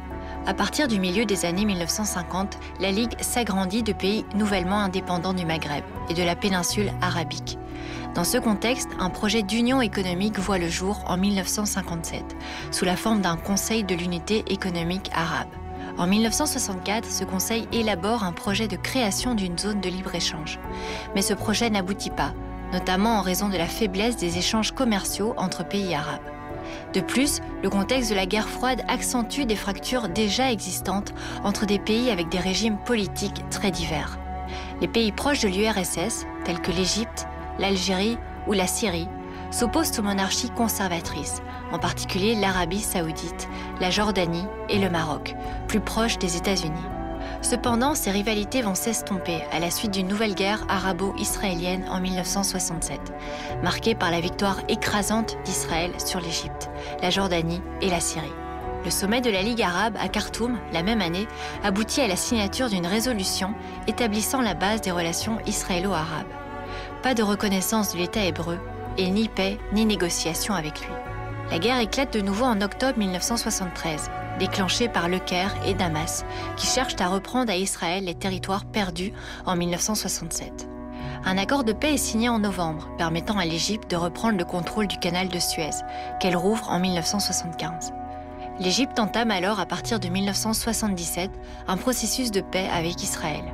À 0.46 0.54
partir 0.54 0.86
du 0.86 1.00
milieu 1.00 1.24
des 1.24 1.44
années 1.44 1.64
1950, 1.64 2.58
la 2.78 2.92
Ligue 2.92 3.20
s'agrandit 3.20 3.82
de 3.82 3.92
pays 3.92 4.24
nouvellement 4.36 4.78
indépendants 4.78 5.34
du 5.34 5.44
Maghreb 5.44 5.82
et 6.08 6.14
de 6.14 6.22
la 6.22 6.36
péninsule 6.36 6.92
arabique, 7.02 7.57
dans 8.18 8.24
ce 8.24 8.38
contexte, 8.38 8.88
un 8.98 9.10
projet 9.10 9.44
d'union 9.44 9.80
économique 9.80 10.40
voit 10.40 10.58
le 10.58 10.68
jour 10.68 11.04
en 11.06 11.16
1957, 11.16 12.24
sous 12.72 12.84
la 12.84 12.96
forme 12.96 13.20
d'un 13.20 13.36
Conseil 13.36 13.84
de 13.84 13.94
l'unité 13.94 14.42
économique 14.48 15.08
arabe. 15.14 15.46
En 15.98 16.08
1964, 16.08 17.08
ce 17.08 17.22
conseil 17.22 17.68
élabore 17.70 18.24
un 18.24 18.32
projet 18.32 18.66
de 18.66 18.74
création 18.74 19.36
d'une 19.36 19.56
zone 19.56 19.80
de 19.80 19.88
libre-échange. 19.88 20.58
Mais 21.14 21.22
ce 21.22 21.32
projet 21.32 21.70
n'aboutit 21.70 22.10
pas, 22.10 22.32
notamment 22.72 23.18
en 23.18 23.22
raison 23.22 23.50
de 23.50 23.56
la 23.56 23.66
faiblesse 23.66 24.16
des 24.16 24.36
échanges 24.36 24.72
commerciaux 24.72 25.34
entre 25.36 25.64
pays 25.64 25.94
arabes. 25.94 26.18
De 26.94 27.00
plus, 27.00 27.38
le 27.62 27.70
contexte 27.70 28.10
de 28.10 28.16
la 28.16 28.26
guerre 28.26 28.48
froide 28.48 28.82
accentue 28.88 29.44
des 29.44 29.54
fractures 29.54 30.08
déjà 30.08 30.50
existantes 30.50 31.14
entre 31.44 31.66
des 31.66 31.78
pays 31.78 32.10
avec 32.10 32.28
des 32.30 32.40
régimes 32.40 32.78
politiques 32.78 33.48
très 33.48 33.70
divers. 33.70 34.18
Les 34.80 34.88
pays 34.88 35.12
proches 35.12 35.42
de 35.42 35.48
l'URSS, 35.48 36.26
tels 36.44 36.60
que 36.60 36.72
l'Égypte, 36.72 37.28
l'Algérie 37.58 38.18
ou 38.46 38.52
la 38.52 38.66
Syrie 38.66 39.08
s'opposent 39.50 39.98
aux 39.98 40.02
monarchies 40.02 40.50
conservatrices, 40.50 41.42
en 41.72 41.78
particulier 41.78 42.34
l'Arabie 42.34 42.80
saoudite, 42.80 43.48
la 43.80 43.90
Jordanie 43.90 44.46
et 44.68 44.78
le 44.78 44.90
Maroc, 44.90 45.34
plus 45.66 45.80
proches 45.80 46.18
des 46.18 46.36
États-Unis. 46.36 46.74
Cependant, 47.40 47.94
ces 47.94 48.10
rivalités 48.10 48.62
vont 48.62 48.74
s'estomper 48.74 49.42
à 49.52 49.60
la 49.60 49.70
suite 49.70 49.92
d'une 49.92 50.08
nouvelle 50.08 50.34
guerre 50.34 50.64
arabo-israélienne 50.68 51.86
en 51.90 52.00
1967, 52.00 53.00
marquée 53.62 53.94
par 53.94 54.10
la 54.10 54.20
victoire 54.20 54.58
écrasante 54.68 55.36
d'Israël 55.44 55.92
sur 56.04 56.20
l'Égypte, 56.20 56.68
la 57.00 57.10
Jordanie 57.10 57.62
et 57.80 57.90
la 57.90 58.00
Syrie. 58.00 58.26
Le 58.84 58.90
sommet 58.90 59.20
de 59.20 59.30
la 59.30 59.42
Ligue 59.42 59.62
arabe 59.62 59.96
à 60.00 60.08
Khartoum, 60.08 60.58
la 60.72 60.82
même 60.82 61.00
année, 61.00 61.26
aboutit 61.62 62.00
à 62.00 62.08
la 62.08 62.16
signature 62.16 62.68
d'une 62.68 62.86
résolution 62.86 63.54
établissant 63.86 64.40
la 64.40 64.54
base 64.54 64.80
des 64.80 64.92
relations 64.92 65.38
israélo-arabes. 65.46 66.47
Pas 67.02 67.14
de 67.14 67.22
reconnaissance 67.22 67.92
de 67.92 67.98
l'État 67.98 68.24
hébreu 68.24 68.58
et 68.96 69.10
ni 69.10 69.28
paix 69.28 69.58
ni 69.72 69.86
négociation 69.86 70.54
avec 70.54 70.80
lui. 70.80 70.92
La 71.50 71.58
guerre 71.58 71.80
éclate 71.80 72.12
de 72.12 72.20
nouveau 72.20 72.44
en 72.44 72.60
octobre 72.60 72.98
1973, 72.98 74.10
déclenchée 74.38 74.88
par 74.88 75.08
Le 75.08 75.18
Caire 75.18 75.54
et 75.64 75.74
Damas, 75.74 76.24
qui 76.56 76.66
cherchent 76.66 77.00
à 77.00 77.08
reprendre 77.08 77.50
à 77.50 77.56
Israël 77.56 78.04
les 78.04 78.14
territoires 78.14 78.66
perdus 78.66 79.12
en 79.46 79.56
1967. 79.56 80.68
Un 81.24 81.38
accord 81.38 81.64
de 81.64 81.72
paix 81.72 81.94
est 81.94 81.96
signé 81.96 82.28
en 82.28 82.38
novembre, 82.38 82.88
permettant 82.98 83.38
à 83.38 83.44
l'Égypte 83.44 83.90
de 83.90 83.96
reprendre 83.96 84.38
le 84.38 84.44
contrôle 84.44 84.86
du 84.86 84.98
canal 84.98 85.28
de 85.28 85.38
Suez, 85.38 85.70
qu'elle 86.20 86.36
rouvre 86.36 86.70
en 86.70 86.78
1975. 86.78 87.92
L'Égypte 88.60 88.98
entame 88.98 89.30
alors, 89.30 89.60
à 89.60 89.66
partir 89.66 90.00
de 90.00 90.08
1977, 90.08 91.30
un 91.66 91.76
processus 91.76 92.30
de 92.30 92.40
paix 92.40 92.68
avec 92.72 93.02
Israël. 93.02 93.44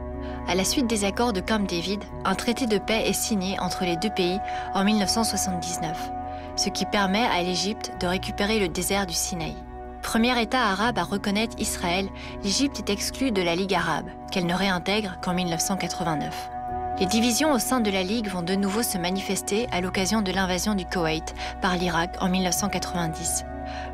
À 0.46 0.54
la 0.54 0.64
suite 0.64 0.86
des 0.86 1.04
accords 1.04 1.32
de 1.32 1.40
Camp 1.40 1.66
David, 1.66 2.02
un 2.24 2.34
traité 2.34 2.66
de 2.66 2.78
paix 2.78 3.04
est 3.06 3.12
signé 3.12 3.58
entre 3.60 3.84
les 3.84 3.96
deux 3.96 4.10
pays 4.10 4.38
en 4.74 4.84
1979 4.84 6.10
ce 6.56 6.68
qui 6.68 6.84
permet 6.84 7.24
à 7.24 7.42
l'Égypte 7.42 7.92
de 8.00 8.06
récupérer 8.06 8.58
le 8.58 8.68
désert 8.68 9.06
du 9.06 9.14
Sinaï. 9.14 9.54
Premier 10.02 10.40
État 10.40 10.60
arabe 10.60 10.98
à 10.98 11.02
reconnaître 11.02 11.58
Israël, 11.58 12.08
l'Égypte 12.42 12.78
est 12.78 12.92
exclue 12.92 13.32
de 13.32 13.42
la 13.42 13.54
Ligue 13.54 13.74
arabe, 13.74 14.08
qu'elle 14.30 14.46
ne 14.46 14.54
réintègre 14.54 15.18
qu'en 15.22 15.34
1989. 15.34 16.50
Les 17.00 17.06
divisions 17.06 17.52
au 17.52 17.58
sein 17.58 17.80
de 17.80 17.90
la 17.90 18.02
Ligue 18.02 18.28
vont 18.28 18.42
de 18.42 18.54
nouveau 18.54 18.82
se 18.82 18.98
manifester 18.98 19.66
à 19.72 19.80
l'occasion 19.80 20.22
de 20.22 20.30
l'invasion 20.30 20.74
du 20.74 20.84
Koweït 20.84 21.34
par 21.60 21.76
l'Irak 21.76 22.16
en 22.20 22.28
1990. 22.28 23.44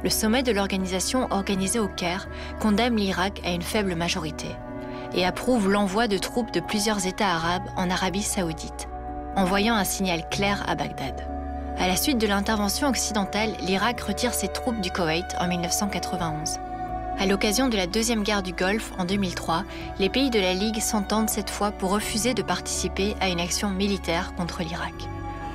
Le 0.03 0.11
sommet 0.11 0.43
de 0.43 0.53
l'organisation 0.53 1.29
organisé 1.31 1.79
au 1.79 1.89
Caire 1.89 2.29
condamne 2.61 2.97
l'Irak 2.97 3.41
à 3.45 3.53
une 3.53 3.63
faible 3.63 3.95
majorité 3.95 4.49
et 5.15 5.25
approuve 5.25 5.71
l'envoi 5.71 6.09
de 6.09 6.19
troupes 6.19 6.53
de 6.53 6.61
plusieurs 6.61 7.07
États 7.07 7.35
arabes 7.35 7.69
en 7.77 7.91
Arabie 7.91 8.23
saoudite, 8.23 8.89
envoyant 9.37 9.75
un 9.75 9.85
signal 9.85 10.29
clair 10.29 10.65
à 10.69 10.75
Bagdad. 10.75 11.27
À 11.79 11.89
la 11.89 11.97
suite 11.97 12.19
de 12.19 12.27
l'intervention 12.27 12.89
occidentale, 12.89 13.55
l'Irak 13.61 14.01
retire 14.01 14.35
ses 14.35 14.49
troupes 14.49 14.81
du 14.81 14.91
Koweït 14.91 15.35
en 15.41 15.49
1991. 15.49 16.59
À 17.19 17.27
l'occasion 17.27 17.69
de 17.69 17.77
la 17.77 17.87
Deuxième 17.87 18.23
Guerre 18.23 18.43
du 18.43 18.53
Golfe 18.53 18.93
en 18.99 19.05
2003, 19.05 19.65
les 19.99 20.09
pays 20.09 20.31
de 20.31 20.41
la 20.41 20.55
Ligue 20.55 20.81
s'entendent 20.81 21.29
cette 21.29 21.51
fois 21.51 21.71
pour 21.71 21.91
refuser 21.91 22.35
de 22.35 22.43
participer 22.43 23.15
à 23.21 23.29
une 23.29 23.41
action 23.41 23.71
militaire 23.71 24.35
contre 24.37 24.63
l'Irak. 24.63 24.95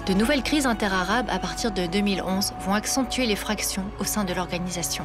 De 0.05 0.13
nouvelles 0.13 0.43
crises 0.43 0.67
interarabes 0.67 1.29
à 1.31 1.39
partir 1.39 1.71
de 1.71 1.87
2011 1.87 2.53
vont 2.59 2.75
accentuer 2.75 3.25
les 3.25 3.35
fractions 3.35 3.85
au 3.99 4.03
sein 4.03 4.23
de 4.23 4.33
l'organisation. 4.33 5.03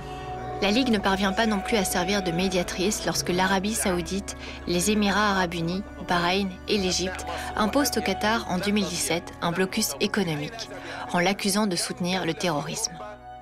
La 0.62 0.70
Ligue 0.70 0.90
ne 0.90 0.98
parvient 0.98 1.32
pas 1.32 1.46
non 1.46 1.58
plus 1.58 1.78
à 1.78 1.84
servir 1.84 2.22
de 2.22 2.32
médiatrice 2.32 3.06
lorsque 3.06 3.30
l'Arabie 3.30 3.74
saoudite, 3.74 4.36
les 4.66 4.90
Émirats 4.90 5.30
arabes 5.30 5.54
unis, 5.54 5.82
Bahreïn 6.06 6.50
et 6.68 6.76
l'Égypte 6.76 7.24
imposent 7.56 7.96
au 7.96 8.02
Qatar 8.02 8.44
en 8.50 8.58
2017 8.58 9.22
un 9.40 9.52
blocus 9.52 9.94
économique, 10.00 10.68
en 11.14 11.18
l'accusant 11.18 11.66
de 11.66 11.76
soutenir 11.76 12.26
le 12.26 12.34
terrorisme. 12.34 12.92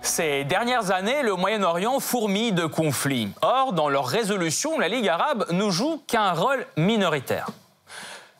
Ces 0.00 0.44
dernières 0.44 0.92
années, 0.92 1.22
le 1.24 1.34
Moyen-Orient 1.34 1.98
fourmille 1.98 2.52
de 2.52 2.66
conflits. 2.66 3.30
Or, 3.42 3.72
dans 3.72 3.88
leur 3.88 4.06
résolution, 4.06 4.78
la 4.78 4.86
Ligue 4.86 5.08
arabe 5.08 5.46
ne 5.50 5.70
joue 5.70 6.00
qu'un 6.06 6.30
rôle 6.32 6.64
minoritaire. 6.76 7.48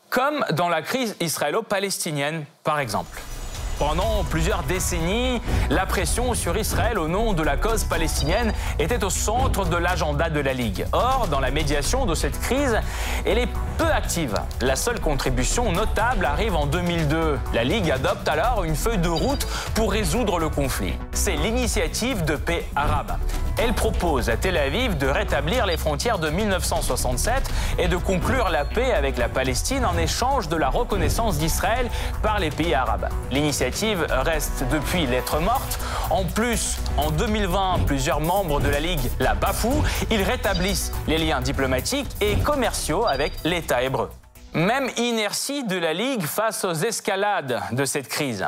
Comme 0.09 0.45
dans 0.51 0.69
la 0.69 0.81
crise 0.81 1.17
israélo-palestinienne, 1.19 2.45
par 2.63 2.79
exemple. 2.79 3.21
Pendant 3.79 4.25
plusieurs 4.25 4.63
décennies, 4.63 5.41
la 5.69 5.85
pression 5.85 6.33
sur 6.33 6.57
Israël 6.57 6.99
au 6.99 7.07
nom 7.07 7.31
de 7.31 7.41
la 7.41 7.55
cause 7.55 7.85
palestinienne 7.85 8.51
était 8.77 9.05
au 9.05 9.09
centre 9.09 9.63
de 9.63 9.77
l'agenda 9.77 10.29
de 10.29 10.41
la 10.41 10.51
Ligue. 10.51 10.85
Or, 10.91 11.29
dans 11.31 11.39
la 11.39 11.49
médiation 11.49 12.05
de 12.05 12.13
cette 12.13 12.37
crise, 12.41 12.77
elle 13.25 13.37
est 13.37 13.47
peu 13.77 13.85
active. 13.85 14.35
La 14.59 14.75
seule 14.75 14.99
contribution 14.99 15.71
notable 15.71 16.25
arrive 16.25 16.57
en 16.57 16.65
2002. 16.65 17.39
La 17.53 17.63
Ligue 17.63 17.89
adopte 17.89 18.27
alors 18.27 18.65
une 18.65 18.75
feuille 18.75 18.97
de 18.97 19.07
route 19.07 19.47
pour 19.75 19.93
résoudre 19.93 20.39
le 20.39 20.49
conflit. 20.49 20.95
C'est 21.13 21.37
l'initiative 21.37 22.25
de 22.25 22.35
paix 22.35 22.65
arabe. 22.75 23.13
Elle 23.61 23.73
propose 23.73 24.29
à 24.29 24.37
Tel 24.37 24.57
Aviv 24.57 24.97
de 24.97 25.07
rétablir 25.07 25.65
les 25.65 25.75
frontières 25.75 26.19
de 26.19 26.29
1967 26.29 27.49
et 27.77 27.87
de 27.87 27.97
conclure 27.97 28.49
la 28.49 28.63
paix 28.63 28.93
avec 28.93 29.17
la 29.17 29.27
Palestine 29.27 29.85
en 29.85 29.97
échange 29.97 30.47
de 30.47 30.55
la 30.55 30.69
reconnaissance 30.69 31.37
d'Israël 31.37 31.89
par 32.21 32.39
les 32.39 32.51
pays 32.51 32.73
arabes. 32.73 33.09
Reste 34.09 34.63
depuis 34.71 35.05
lettre 35.05 35.39
morte. 35.39 35.79
En 36.09 36.25
plus, 36.25 36.77
en 36.97 37.11
2020, 37.11 37.85
plusieurs 37.85 38.19
membres 38.19 38.59
de 38.59 38.69
la 38.69 38.79
Ligue 38.79 39.11
la 39.19 39.35
bafouent. 39.35 39.83
Ils 40.09 40.23
rétablissent 40.23 40.91
les 41.07 41.17
liens 41.17 41.41
diplomatiques 41.41 42.09
et 42.21 42.35
commerciaux 42.37 43.05
avec 43.05 43.33
l'État 43.43 43.83
hébreu. 43.83 44.09
Même 44.53 44.89
inertie 44.97 45.63
de 45.63 45.77
la 45.77 45.93
Ligue 45.93 46.23
face 46.23 46.65
aux 46.65 46.73
escalades 46.73 47.61
de 47.71 47.85
cette 47.85 48.07
crise. 48.07 48.45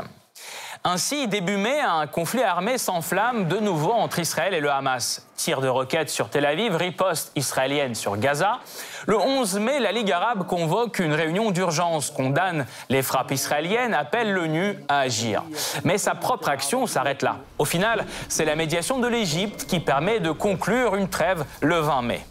Ainsi, 0.83 1.27
début 1.27 1.57
mai, 1.57 1.79
un 1.79 2.07
conflit 2.07 2.41
armé 2.41 2.79
s'enflamme 2.79 3.47
de 3.47 3.57
nouveau 3.57 3.91
entre 3.91 4.17
Israël 4.17 4.55
et 4.55 4.59
le 4.59 4.71
Hamas. 4.71 5.27
Tir 5.35 5.61
de 5.61 5.67
roquettes 5.67 6.09
sur 6.09 6.27
Tel 6.27 6.43
Aviv, 6.43 6.75
riposte 6.75 7.31
israélienne 7.35 7.93
sur 7.93 8.17
Gaza. 8.17 8.57
Le 9.05 9.15
11 9.15 9.59
mai, 9.59 9.79
la 9.79 9.91
Ligue 9.91 10.11
arabe 10.11 10.47
convoque 10.47 10.97
une 10.97 11.13
réunion 11.13 11.51
d'urgence, 11.51 12.09
condamne 12.09 12.65
les 12.89 13.03
frappes 13.03 13.29
israéliennes, 13.29 13.93
appelle 13.93 14.33
l'ONU 14.33 14.75
à 14.87 15.01
agir. 15.01 15.43
Mais 15.83 15.99
sa 15.99 16.15
propre 16.15 16.49
action 16.49 16.87
s'arrête 16.87 17.21
là. 17.21 17.37
Au 17.59 17.65
final, 17.65 18.03
c'est 18.27 18.45
la 18.45 18.55
médiation 18.55 18.97
de 18.97 19.07
l'Égypte 19.07 19.67
qui 19.67 19.81
permet 19.81 20.19
de 20.19 20.31
conclure 20.31 20.95
une 20.95 21.09
trêve 21.09 21.45
le 21.61 21.79
20 21.79 22.01
mai 22.01 22.25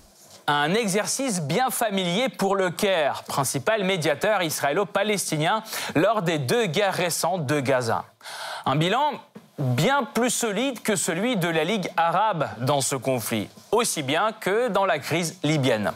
un 0.50 0.74
exercice 0.74 1.40
bien 1.40 1.70
familier 1.70 2.28
pour 2.28 2.56
le 2.56 2.70
Caire, 2.70 3.22
principal 3.24 3.84
médiateur 3.84 4.42
israélo-palestinien 4.42 5.62
lors 5.94 6.22
des 6.22 6.38
deux 6.38 6.66
guerres 6.66 6.94
récentes 6.94 7.46
de 7.46 7.60
Gaza. 7.60 8.04
Un 8.66 8.76
bilan 8.76 9.12
bien 9.58 10.04
plus 10.04 10.30
solide 10.30 10.82
que 10.82 10.96
celui 10.96 11.36
de 11.36 11.48
la 11.48 11.64
Ligue 11.64 11.88
arabe 11.96 12.48
dans 12.58 12.80
ce 12.80 12.96
conflit, 12.96 13.48
aussi 13.72 14.02
bien 14.02 14.32
que 14.32 14.68
dans 14.68 14.84
la 14.84 14.98
crise 14.98 15.38
libyenne. 15.42 15.92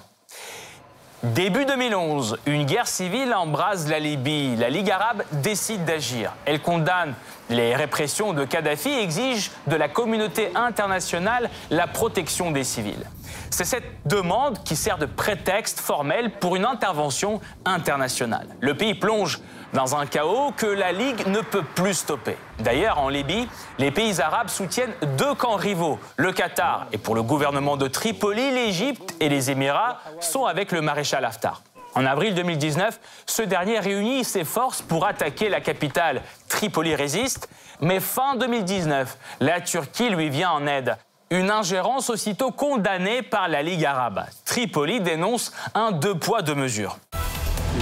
Début 1.23 1.65
2011, 1.65 2.37
une 2.45 2.65
guerre 2.65 2.87
civile 2.87 3.33
embrase 3.33 3.89
la 3.89 3.99
Libye. 3.99 4.57
La 4.57 4.69
Ligue 4.69 4.91
arabe 4.91 5.23
décide 5.33 5.87
d'agir. 5.87 6.35
Elle 6.45 6.61
condamne 6.61 7.15
les 7.49 7.75
répressions 7.75 8.35
de 8.35 8.45
Kadhafi 8.45 8.91
et 8.91 9.03
exige 9.03 9.51
de 9.67 9.77
la 9.77 9.89
communauté 9.89 10.51
internationale 10.55 11.49
la 11.71 11.87
protection 11.87 12.51
des 12.51 12.65
civils. 12.65 13.07
C'est 13.49 13.65
cette 13.65 13.91
demande 14.05 14.63
qui 14.65 14.77
sert 14.77 14.99
de 14.99 15.07
prétexte 15.07 15.81
formel 15.81 16.31
pour 16.31 16.57
une 16.57 16.67
intervention 16.67 17.41
internationale. 17.65 18.49
Le 18.61 18.77
pays 18.77 18.95
plonge 18.95 19.41
dans 19.75 19.97
un 19.97 20.07
chaos 20.07 20.53
que 20.57 20.67
la 20.67 20.93
Ligue 20.93 21.27
ne 21.27 21.41
peut 21.41 21.65
plus 21.75 21.95
stopper. 21.95 22.37
D'ailleurs, 22.61 22.99
en 22.99 23.09
Libye, 23.09 23.49
les 23.79 23.91
pays 23.91 24.21
arabes 24.21 24.49
soutiennent 24.49 24.95
deux 25.19 25.35
camps 25.35 25.57
rivaux. 25.57 25.99
Le 26.17 26.33
Qatar, 26.33 26.87
et 26.93 26.99
pour 26.99 27.17
le 27.17 27.23
gouvernement 27.23 27.77
de 27.77 27.89
Tripoli, 27.89 28.53
l'Égypte 28.53 29.15
et 29.21 29.29
les 29.29 29.51
Émirats 29.51 29.99
sont 30.21 30.47
avec 30.47 30.71
le 30.71 30.81
maréchal 30.81 31.25
Haftar. 31.25 31.63
En 31.97 32.07
avril 32.07 32.35
2019, 32.35 32.99
ce 33.27 33.43
dernier 33.43 33.79
réunit 33.81 34.25
ses 34.25 34.45
forces 34.45 34.81
pour 34.81 35.07
attaquer 35.07 35.49
la 35.49 35.61
capitale. 35.61 36.23
Tripoli 36.49 36.95
résiste, 36.95 37.49
mais 37.81 38.01
fin 38.01 38.37
2019, 38.37 39.17
la 39.41 39.61
Turquie 39.61 40.11
lui 40.11 40.29
vient 40.29 40.51
en 40.51 40.67
aide. 40.67 40.97
Une 41.31 41.51
ingérence 41.51 42.11
aussitôt 42.11 42.53
condamnée 42.53 43.23
par 43.23 43.49
la 43.49 43.63
Ligue 43.63 43.85
arabe. 43.85 44.25
Tripoli 44.45 45.01
dénonce 45.01 45.53
un 45.75 45.91
deux 45.91 46.15
poids, 46.15 46.43
deux 46.43 46.55
mesures. 46.55 46.97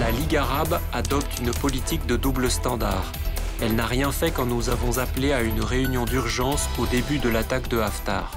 La 0.01 0.11
Ligue 0.11 0.37
arabe 0.37 0.81
adopte 0.95 1.39
une 1.39 1.51
politique 1.51 2.07
de 2.07 2.17
double 2.17 2.51
standard. 2.51 3.13
Elle 3.61 3.75
n'a 3.75 3.85
rien 3.85 4.11
fait 4.11 4.31
quand 4.31 4.47
nous 4.47 4.71
avons 4.71 4.99
appelé 4.99 5.35
à 5.35 5.43
une 5.43 5.63
réunion 5.63 6.07
d'urgence 6.07 6.67
au 6.79 6.87
début 6.87 7.19
de 7.19 7.29
l'attaque 7.29 7.69
de 7.69 7.79
Haftar. 7.79 8.31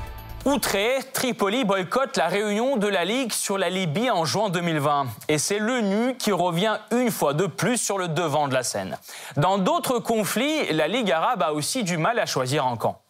Outré, 0.44 0.98
Tripoli 1.13 1.63
boycotte 1.63 2.18
la 2.18 2.28
réunion 2.28 2.76
de 2.76 2.88
la 2.88 3.06
Ligue 3.06 3.32
sur 3.32 3.58
la 3.58 3.70
Libye 3.70 4.12
en 4.12 4.26
juin 4.26 4.50
2020. 4.50 5.08
Et 5.30 5.38
c'est 5.38 5.60
l'ONU 5.60 6.18
qui 6.18 6.34
revient 6.34 6.78
une 6.91 7.10
fois 7.10 7.34
de 7.34 7.48
plus 7.48 7.78
sur 7.78 7.98
le 7.98 8.10
devant 8.10 8.50
de 8.50 8.54
la 8.54 8.63
scène. 8.63 8.98
Dans 9.38 9.58
d'autres 9.58 10.00
conflits, 10.00 10.72
la 10.74 10.89
Ligue 10.89 11.12
arabe 11.12 11.41
a 11.41 11.54
aussi 11.54 11.84
du 11.84 11.98
mal 11.98 12.20
à 12.20 12.26
choisir 12.26 12.68
un 12.68 12.76
camp 12.76 13.02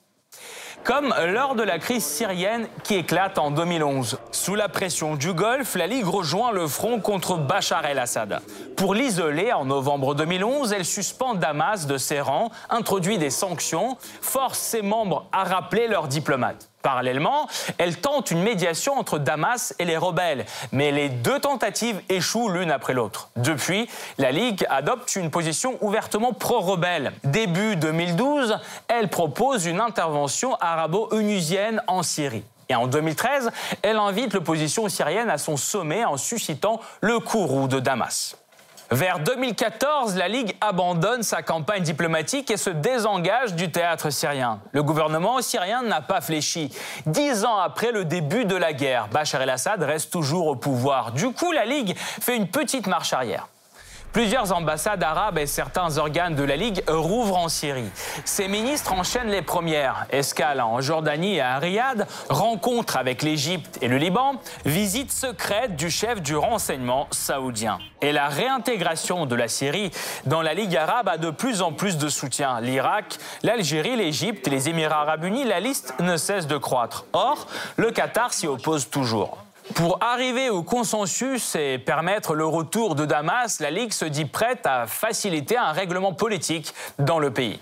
comme 0.86 1.14
lors 1.34 1.56
de 1.56 1.64
la 1.64 1.80
crise 1.80 2.06
syrienne 2.06 2.68
qui 2.84 2.96
éclate 2.96 3.40
en 3.40 3.50
2011. 3.50 4.20
Sous 4.32 4.54
la 4.54 4.70
pression 4.70 5.16
du 5.16 5.34
Golfe, 5.34 5.76
la 5.76 5.88
Ligue 5.88 6.06
rejoint 6.06 6.52
le 6.52 6.68
front 6.68 7.00
contre 7.00 7.38
Bachar 7.38 7.86
el-Assad. 7.86 8.40
Pour 8.78 8.94
l'isoler, 8.94 9.52
en 9.52 9.66
novembre 9.66 10.14
2011, 10.14 10.74
elle 10.74 10.86
suspend 10.86 11.34
Damas 11.34 11.88
de 11.88 11.98
ses 11.98 12.22
rangs, 12.22 12.52
introduit 12.70 13.18
des 13.18 13.32
sanctions, 13.32 13.98
force 14.22 14.60
ses 14.60 14.84
membres 14.84 15.28
à 15.32 15.44
rappeler 15.44 15.88
leurs 15.88 16.08
diplomates. 16.08 16.70
Parallèlement, 16.86 17.48
elle 17.80 17.98
tente 17.98 18.30
une 18.30 18.44
médiation 18.44 18.94
entre 18.94 19.18
Damas 19.18 19.74
et 19.80 19.86
les 19.86 19.98
rebelles, 19.98 20.46
mais 20.72 20.92
les 20.92 21.10
deux 21.10 21.40
tentatives 21.40 22.00
échouent 22.10 22.48
l'une 22.48 22.70
après 22.70 22.94
l'autre. 22.94 23.30
Depuis, 23.38 23.90
la 24.20 24.32
Ligue 24.32 24.68
adopte 24.70 25.16
une 25.16 25.32
position 25.32 25.80
ouvertement 25.82 26.32
pro-rebelle. 26.32 27.14
Début 27.24 27.76
2012, 27.76 28.60
elle 28.88 29.10
propose 29.10 29.66
une 29.66 29.80
intervention 29.80 30.56
arabo-onusienne 30.62 31.82
en 31.88 32.04
Syrie. 32.04 32.44
Et 32.70 32.76
en 32.76 32.86
2013, 32.86 33.50
elle 33.82 33.98
invite 33.98 34.36
l'opposition 34.36 34.88
syrienne 34.88 35.32
à 35.32 35.40
son 35.40 35.58
sommet 35.58 36.06
en 36.06 36.18
suscitant 36.18 36.82
le 37.02 37.20
courroux 37.20 37.68
de 37.68 37.80
Damas. 37.80 38.38
Vers 38.92 39.20
2014, 39.20 40.16
la 40.16 40.28
Ligue 40.28 40.56
abandonne 40.62 41.24
sa 41.24 41.42
campagne 41.42 41.82
diplomatique 41.82 42.52
et 42.52 42.58
se 42.58 42.70
désengage 42.70 43.56
du 43.56 43.72
théâtre 43.72 44.12
syrien. 44.12 44.60
Le 44.74 44.84
gouvernement 44.84 45.42
syrien 45.42 45.82
n'a 45.82 46.02
pas 46.02 46.22
fléchi. 46.22 46.72
Dix 47.08 47.46
ans 47.46 47.58
après 47.58 47.92
le 47.92 48.06
début 48.06 48.46
de 48.46 48.56
la 48.56 48.74
guerre, 48.74 49.08
Bachar 49.08 49.42
el-Assad 49.42 49.82
reste 49.82 50.12
toujours 50.12 50.48
au 50.48 50.56
pouvoir. 50.56 51.14
Du 51.14 51.32
coup, 51.32 51.52
la 51.52 51.66
Ligue 51.66 51.98
fait 51.98 52.36
une 52.36 52.48
petite 52.48 52.86
marche 52.86 53.12
arrière. 53.12 53.48
Plusieurs 54.16 54.54
ambassades 54.54 55.04
arabes 55.04 55.40
et 55.40 55.46
certains 55.46 55.98
organes 55.98 56.36
de 56.36 56.44
la 56.46 56.56
Ligue 56.56 56.82
rouvrent 56.88 57.36
en 57.36 57.50
Syrie. 57.50 57.90
Ces 58.24 58.48
ministres 58.48 58.94
enchaînent 58.94 59.28
les 59.28 59.42
premières. 59.42 60.06
Escale 60.10 60.62
en 60.62 60.80
Jordanie 60.80 61.36
et 61.36 61.42
à 61.42 61.60
Riyad, 61.60 62.08
rencontre 62.30 62.96
avec 62.96 63.24
l'Égypte 63.24 63.78
et 63.82 63.90
le 63.90 63.98
Liban, 63.98 64.36
visite 64.64 65.12
secrète 65.12 65.76
du 65.76 65.90
chef 65.90 66.22
du 66.22 66.34
renseignement 66.34 67.10
saoudien. 67.12 67.78
Et 68.02 68.14
la 68.14 68.30
réintégration 68.30 69.26
de 69.26 69.36
la 69.36 69.50
Syrie 69.50 69.92
dans 70.26 70.42
la 70.42 70.54
Ligue 70.54 70.78
arabe 70.78 71.10
a 71.10 71.18
de 71.18 71.30
plus 71.30 71.62
en 71.62 71.74
plus 71.74 71.98
de 71.98 72.08
soutien. 72.08 72.62
L'Irak, 72.62 73.18
l'Algérie, 73.44 73.98
l'Égypte 73.98 74.48
les 74.48 74.70
Émirats 74.70 75.02
arabes 75.02 75.26
unis, 75.26 75.44
la 75.44 75.60
liste 75.60 75.94
ne 76.00 76.16
cesse 76.16 76.48
de 76.48 76.56
croître. 76.56 77.04
Or, 77.12 77.48
le 77.76 77.92
Qatar 77.92 78.32
s'y 78.32 78.48
oppose 78.48 78.90
toujours. 78.90 79.45
Pour 79.74 79.98
arriver 80.02 80.50
au 80.50 80.62
consensus 80.62 81.56
et 81.56 81.80
permettre 81.80 82.36
le 82.36 82.46
retour 82.46 82.94
de 82.96 83.06
Damas, 83.06 83.60
la 83.60 83.72
Ligue 83.72 83.94
se 83.94 84.06
dit 84.06 84.26
prête 84.26 84.66
à 84.66 84.86
faciliter 84.86 85.58
un 85.58 85.72
règlement 85.72 86.14
politique 86.14 86.74
dans 87.00 87.18
le 87.18 87.32
pays. 87.32 87.60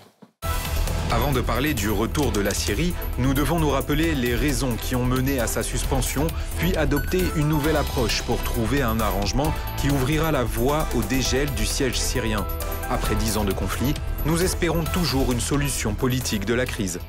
Avant 1.10 1.32
de 1.32 1.40
parler 1.40 1.74
du 1.74 1.90
retour 1.90 2.30
de 2.30 2.40
la 2.40 2.52
Syrie, 2.52 2.92
nous 3.18 3.34
devons 3.34 3.58
nous 3.58 3.70
rappeler 3.70 4.14
les 4.14 4.34
raisons 4.34 4.76
qui 4.76 4.94
ont 4.96 5.04
mené 5.04 5.40
à 5.40 5.46
sa 5.46 5.62
suspension, 5.62 6.26
puis 6.58 6.76
adopter 6.76 7.22
une 7.36 7.48
nouvelle 7.48 7.76
approche 7.76 8.22
pour 8.22 8.42
trouver 8.42 8.82
un 8.82 9.00
arrangement 9.00 9.52
qui 9.78 9.90
ouvrira 9.90 10.30
la 10.30 10.44
voie 10.44 10.86
au 10.96 11.02
dégel 11.02 11.50
du 11.54 11.64
siège 11.64 11.98
syrien. 11.98 12.46
Après 12.90 13.14
dix 13.14 13.38
ans 13.38 13.44
de 13.44 13.52
conflit, 13.52 13.94
nous 14.26 14.42
espérons 14.42 14.84
toujours 14.84 15.32
une 15.32 15.40
solution 15.40 15.94
politique 15.94 16.44
de 16.44 16.54
la 16.54 16.66
crise. 16.66 17.00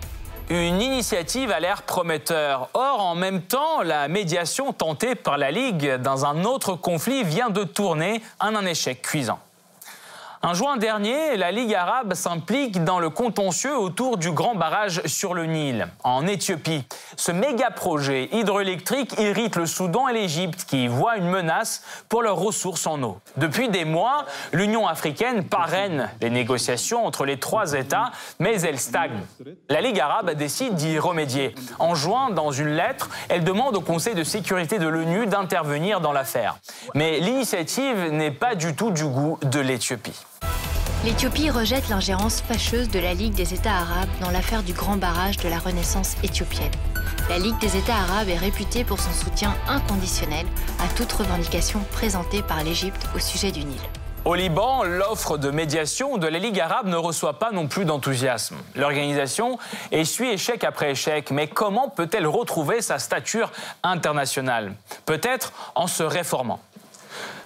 Une 0.49 0.79
initiative 0.79 1.49
a 1.49 1.59
l'air 1.59 1.81
prometteur. 1.81 2.69
Or, 2.75 3.01
en 3.01 3.15
même 3.15 3.41
temps, 3.41 3.81
la 3.81 4.07
médiation 4.07 4.73
tentée 4.73 5.15
par 5.15 5.39
la 5.39 5.49
Ligue 5.49 5.95
dans 5.95 6.25
un 6.25 6.43
autre 6.43 6.75
conflit 6.75 7.23
vient 7.23 7.49
de 7.49 7.63
tourner 7.63 8.21
en 8.39 8.55
un 8.55 8.65
échec 8.67 9.01
cuisant. 9.01 9.39
En 10.45 10.53
juin 10.53 10.77
dernier, 10.77 11.37
la 11.37 11.49
Ligue 11.49 11.73
arabe 11.73 12.13
s'implique 12.13 12.83
dans 12.83 12.99
le 12.99 13.09
contentieux 13.09 13.75
autour 13.75 14.17
du 14.17 14.29
grand 14.29 14.53
barrage 14.53 15.01
sur 15.07 15.33
le 15.33 15.47
Nil, 15.47 15.87
en 16.03 16.27
Éthiopie. 16.27 16.83
Ce 17.17 17.31
méga 17.31 17.71
projet 17.71 18.29
hydroélectrique 18.31 19.19
irrite 19.19 19.55
le 19.55 19.65
Soudan 19.65 20.07
et 20.07 20.13
l'Égypte, 20.13 20.65
qui 20.65 20.87
voient 20.87 21.17
une 21.17 21.29
menace 21.29 21.81
pour 22.09 22.21
leurs 22.21 22.37
ressources 22.37 22.85
en 22.85 23.01
eau. 23.01 23.17
Depuis 23.37 23.69
des 23.69 23.85
mois, 23.85 24.25
l'Union 24.53 24.87
africaine 24.87 25.45
parraine 25.45 26.11
les 26.21 26.29
négociations 26.29 27.07
entre 27.07 27.25
les 27.25 27.39
trois 27.39 27.73
États, 27.73 28.11
mais 28.37 28.61
elles 28.61 28.79
stagnent. 28.79 29.25
La 29.67 29.81
Ligue 29.81 29.99
arabe 29.99 30.29
décide 30.35 30.75
d'y 30.75 30.99
remédier. 30.99 31.55
En 31.79 31.95
juin, 31.95 32.29
dans 32.29 32.51
une 32.51 32.69
lettre, 32.69 33.09
elle 33.29 33.43
demande 33.43 33.75
au 33.75 33.81
Conseil 33.81 34.13
de 34.13 34.23
sécurité 34.23 34.77
de 34.77 34.87
l'ONU 34.87 35.25
d'intervenir 35.25 36.01
dans 36.01 36.11
l'affaire. 36.11 36.59
Mais 36.93 37.19
l'initiative 37.19 38.11
n'est 38.11 38.29
pas 38.29 38.53
du 38.53 38.75
tout 38.75 38.91
du 38.91 39.05
goût 39.05 39.39
de 39.41 39.59
l'Éthiopie. 39.59 40.13
L'Éthiopie 41.05 41.51
rejette 41.51 41.87
l'ingérence 41.87 42.41
fâcheuse 42.41 42.89
de 42.89 42.97
la 42.97 43.13
Ligue 43.13 43.35
des 43.35 43.53
États 43.53 43.75
arabes 43.75 44.09
dans 44.21 44.31
l'affaire 44.31 44.63
du 44.63 44.73
grand 44.73 44.97
barrage 44.97 45.37
de 45.37 45.47
la 45.47 45.59
Renaissance 45.59 46.15
éthiopienne. 46.23 46.71
La 47.29 47.37
Ligue 47.37 47.59
des 47.59 47.77
États 47.77 47.93
arabes 47.93 48.27
est 48.27 48.39
réputée 48.39 48.83
pour 48.83 48.99
son 48.99 49.11
soutien 49.11 49.53
inconditionnel 49.67 50.47
à 50.79 50.87
toute 50.95 51.11
revendication 51.11 51.79
présentée 51.91 52.41
par 52.41 52.63
l'Égypte 52.63 53.07
au 53.15 53.19
sujet 53.19 53.51
du 53.51 53.65
Nil. 53.65 53.77
Au 54.25 54.33
Liban, 54.33 54.81
l'offre 54.83 55.37
de 55.37 55.51
médiation 55.51 56.17
de 56.17 56.25
la 56.25 56.39
Ligue 56.39 56.59
arabe 56.59 56.87
ne 56.87 56.95
reçoit 56.95 57.37
pas 57.37 57.51
non 57.51 57.67
plus 57.67 57.85
d'enthousiasme. 57.85 58.55
L'organisation 58.73 59.59
essuie 59.91 60.31
échec 60.31 60.63
après 60.63 60.89
échec, 60.89 61.29
mais 61.29 61.47
comment 61.47 61.87
peut-elle 61.87 62.25
retrouver 62.25 62.81
sa 62.81 62.97
stature 62.97 63.51
internationale? 63.83 64.73
Peut-être 65.05 65.53
en 65.75 65.85
se 65.85 66.01
réformant. 66.01 66.61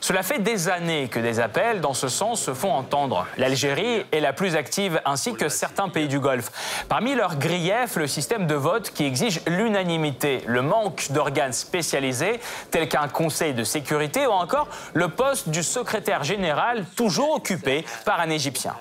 Cela 0.01 0.23
fait 0.23 0.39
des 0.39 0.69
années 0.69 1.09
que 1.09 1.19
des 1.19 1.39
appels 1.39 1.81
dans 1.81 1.93
ce 1.93 2.07
sens 2.07 2.41
se 2.41 2.53
font 2.53 2.71
entendre. 2.71 3.27
L'Algérie 3.37 4.05
est 4.11 4.19
la 4.19 4.33
plus 4.33 4.55
active, 4.55 5.01
ainsi 5.05 5.33
que 5.33 5.49
certains 5.49 5.89
pays 5.89 6.07
du 6.07 6.19
Golfe. 6.19 6.51
Parmi 6.87 7.15
leurs 7.15 7.35
griefs, 7.37 7.95
le 7.95 8.07
système 8.07 8.47
de 8.47 8.55
vote 8.55 8.91
qui 8.91 9.05
exige 9.05 9.41
l'unanimité, 9.45 10.41
le 10.45 10.61
manque 10.61 11.11
d'organes 11.11 11.53
spécialisés, 11.53 12.39
tels 12.71 12.87
qu'un 12.87 13.07
conseil 13.07 13.53
de 13.53 13.63
sécurité 13.63 14.25
ou 14.25 14.31
encore 14.31 14.67
le 14.93 15.09
poste 15.09 15.49
du 15.49 15.63
secrétaire 15.63 16.23
général, 16.23 16.85
toujours 16.95 17.35
occupé 17.35 17.85
par 18.05 18.19
un 18.21 18.29
Égyptien. 18.29 18.75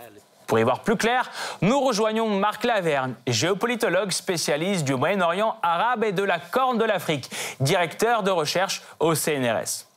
Pour 0.46 0.59
y 0.59 0.62
voir 0.62 0.81
plus 0.81 0.96
clair, 0.96 1.31
nous 1.61 1.78
rejoignons 1.78 2.28
Marc 2.28 2.64
Laverne, 2.64 3.14
géopolitologue 3.26 4.12
spécialiste 4.12 4.85
du 4.85 4.94
Moyen-Orient 4.94 5.57
arabe 5.62 6.04
et 6.04 6.12
de 6.12 6.22
la 6.22 6.38
Corne 6.38 6.78
de 6.78 6.85
l'Afrique, 6.85 7.31
directeur 7.61 8.22
de 8.22 8.31
recherche 8.31 8.83
au 8.98 9.14
CNRS. 9.14 9.88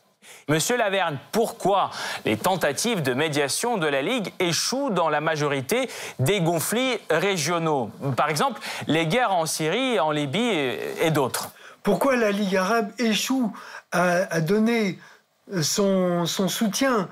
Monsieur 0.47 0.77
Laverne, 0.77 1.17
pourquoi 1.31 1.91
les 2.25 2.37
tentatives 2.37 3.01
de 3.01 3.13
médiation 3.13 3.77
de 3.77 3.87
la 3.87 4.01
Ligue 4.01 4.33
échouent 4.39 4.89
dans 4.89 5.09
la 5.09 5.21
majorité 5.21 5.89
des 6.19 6.43
conflits 6.43 6.99
régionaux? 7.09 7.89
Par 8.17 8.29
exemple, 8.29 8.59
les 8.87 9.07
guerres 9.07 9.33
en 9.33 9.45
Syrie, 9.45 9.99
en 9.99 10.11
Libye 10.11 10.77
et, 11.01 11.11
d'autres. 11.11 11.51
Pourquoi 11.83 12.15
la 12.15 12.31
Ligue 12.31 12.55
arabe 12.55 12.91
échoue 12.99 13.55
à, 13.91 14.41
donner 14.41 14.99
son, 15.61 16.25
son 16.25 16.47
soutien 16.47 17.07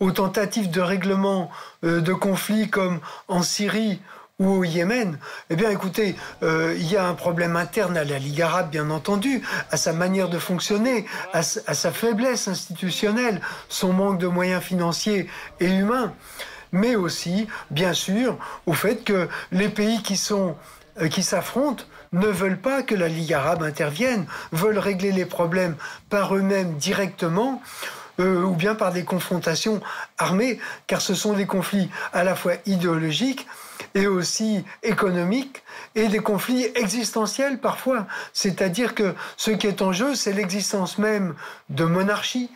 aux 0.00 0.12
tentatives 0.12 0.70
de 0.70 0.80
règlement 0.80 1.50
euh, 1.84 2.00
de 2.00 2.12
conflits 2.12 2.70
comme 2.70 3.00
en 3.28 3.42
Syrie 3.42 4.00
ou 4.40 4.48
au 4.48 4.64
Yémen, 4.64 5.18
eh 5.50 5.54
bien 5.54 5.70
écoutez, 5.70 6.16
euh, 6.42 6.74
il 6.76 6.90
y 6.90 6.96
a 6.96 7.06
un 7.06 7.14
problème 7.14 7.56
interne 7.56 7.96
à 7.96 8.04
la 8.04 8.18
Ligue 8.18 8.40
arabe, 8.40 8.70
bien 8.70 8.90
entendu, 8.90 9.42
à 9.70 9.76
sa 9.76 9.92
manière 9.92 10.30
de 10.30 10.38
fonctionner, 10.38 11.04
à, 11.34 11.42
sa 11.42 11.92
faiblesse 11.92 12.48
institutionnelle, 12.48 13.40
son 13.68 13.92
manque 13.92 14.18
de 14.18 14.26
moyens 14.26 14.62
financiers 14.62 15.28
et 15.60 15.68
humains, 15.70 16.14
mais 16.72 16.96
aussi, 16.96 17.46
bien 17.70 17.92
sûr, 17.92 18.38
au 18.64 18.72
fait 18.72 19.04
que 19.04 19.28
les 19.52 19.68
pays 19.68 20.02
qui 20.02 20.16
sont 20.16 20.56
euh, 21.00 21.08
qui 21.08 21.22
s'affrontent 21.22 21.84
ne 22.12 22.26
veulent 22.26 22.58
pas 22.60 22.82
que 22.82 22.94
la 22.94 23.08
Ligue 23.08 23.34
arabe 23.34 23.62
intervienne, 23.62 24.26
veulent 24.52 24.78
régler 24.78 25.12
les 25.12 25.26
problèmes 25.26 25.76
par 26.08 26.34
eux-mêmes 26.34 26.76
directement, 26.78 27.62
euh, 28.18 28.42
ou 28.42 28.54
bien 28.54 28.74
par 28.74 28.92
des 28.92 29.04
confrontations 29.04 29.80
armées, 30.18 30.58
car 30.86 31.00
ce 31.00 31.14
sont 31.14 31.34
des 31.34 31.46
conflits 31.46 31.90
à 32.12 32.24
la 32.24 32.34
fois 32.34 32.54
idéologiques, 32.66 33.46
et 33.94 34.06
aussi 34.06 34.64
économiques 34.82 35.62
et 35.94 36.08
des 36.08 36.18
conflits 36.18 36.66
existentiels 36.74 37.58
parfois. 37.58 38.06
C'est-à-dire 38.32 38.94
que 38.94 39.14
ce 39.36 39.50
qui 39.50 39.66
est 39.66 39.82
en 39.82 39.92
jeu, 39.92 40.14
c'est 40.14 40.32
l'existence 40.32 40.98
même 40.98 41.34
de 41.68 41.84
monarchies 41.84 42.50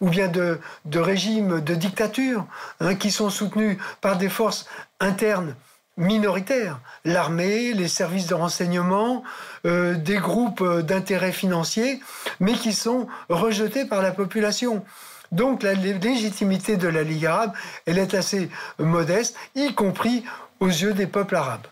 ou 0.00 0.08
bien 0.08 0.28
de, 0.28 0.58
de 0.86 0.98
régimes 0.98 1.60
de 1.60 1.74
dictature 1.74 2.46
hein, 2.80 2.94
qui 2.94 3.10
sont 3.10 3.30
soutenus 3.30 3.78
par 4.00 4.16
des 4.16 4.28
forces 4.28 4.66
internes 4.98 5.54
minoritaires, 5.96 6.80
l'armée, 7.04 7.74
les 7.74 7.88
services 7.88 8.26
de 8.26 8.34
renseignement, 8.34 9.22
euh, 9.66 9.94
des 9.94 10.16
groupes 10.16 10.64
d'intérêts 10.80 11.32
financiers, 11.32 12.00
mais 12.40 12.54
qui 12.54 12.72
sont 12.72 13.06
rejetés 13.28 13.84
par 13.84 14.00
la 14.00 14.10
population. 14.10 14.82
Donc 15.30 15.62
la 15.62 15.74
légitimité 15.74 16.76
de 16.76 16.88
la 16.88 17.02
Ligue 17.02 17.26
arabe, 17.26 17.52
elle 17.86 17.98
est 17.98 18.14
assez 18.14 18.50
modeste, 18.78 19.36
y 19.54 19.74
compris 19.74 20.24
aux 20.60 20.68
yeux 20.68 20.92
des 20.94 21.06
peuples 21.06 21.36
arabes. 21.36 21.66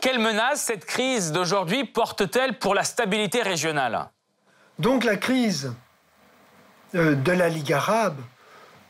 Quelle 0.00 0.18
menace 0.18 0.62
cette 0.62 0.84
crise 0.84 1.32
d'aujourd'hui 1.32 1.84
porte-t-elle 1.84 2.58
pour 2.58 2.74
la 2.74 2.84
stabilité 2.84 3.42
régionale? 3.42 4.10
Donc 4.78 5.04
la 5.04 5.16
crise 5.16 5.72
euh, 6.94 7.14
de 7.14 7.32
la 7.32 7.48
Ligue 7.48 7.72
arabe 7.72 8.18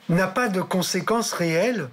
n'a 0.09 0.27
pas 0.27 0.49
de 0.49 0.61
conséquences 0.61 1.33
réelles 1.33 1.89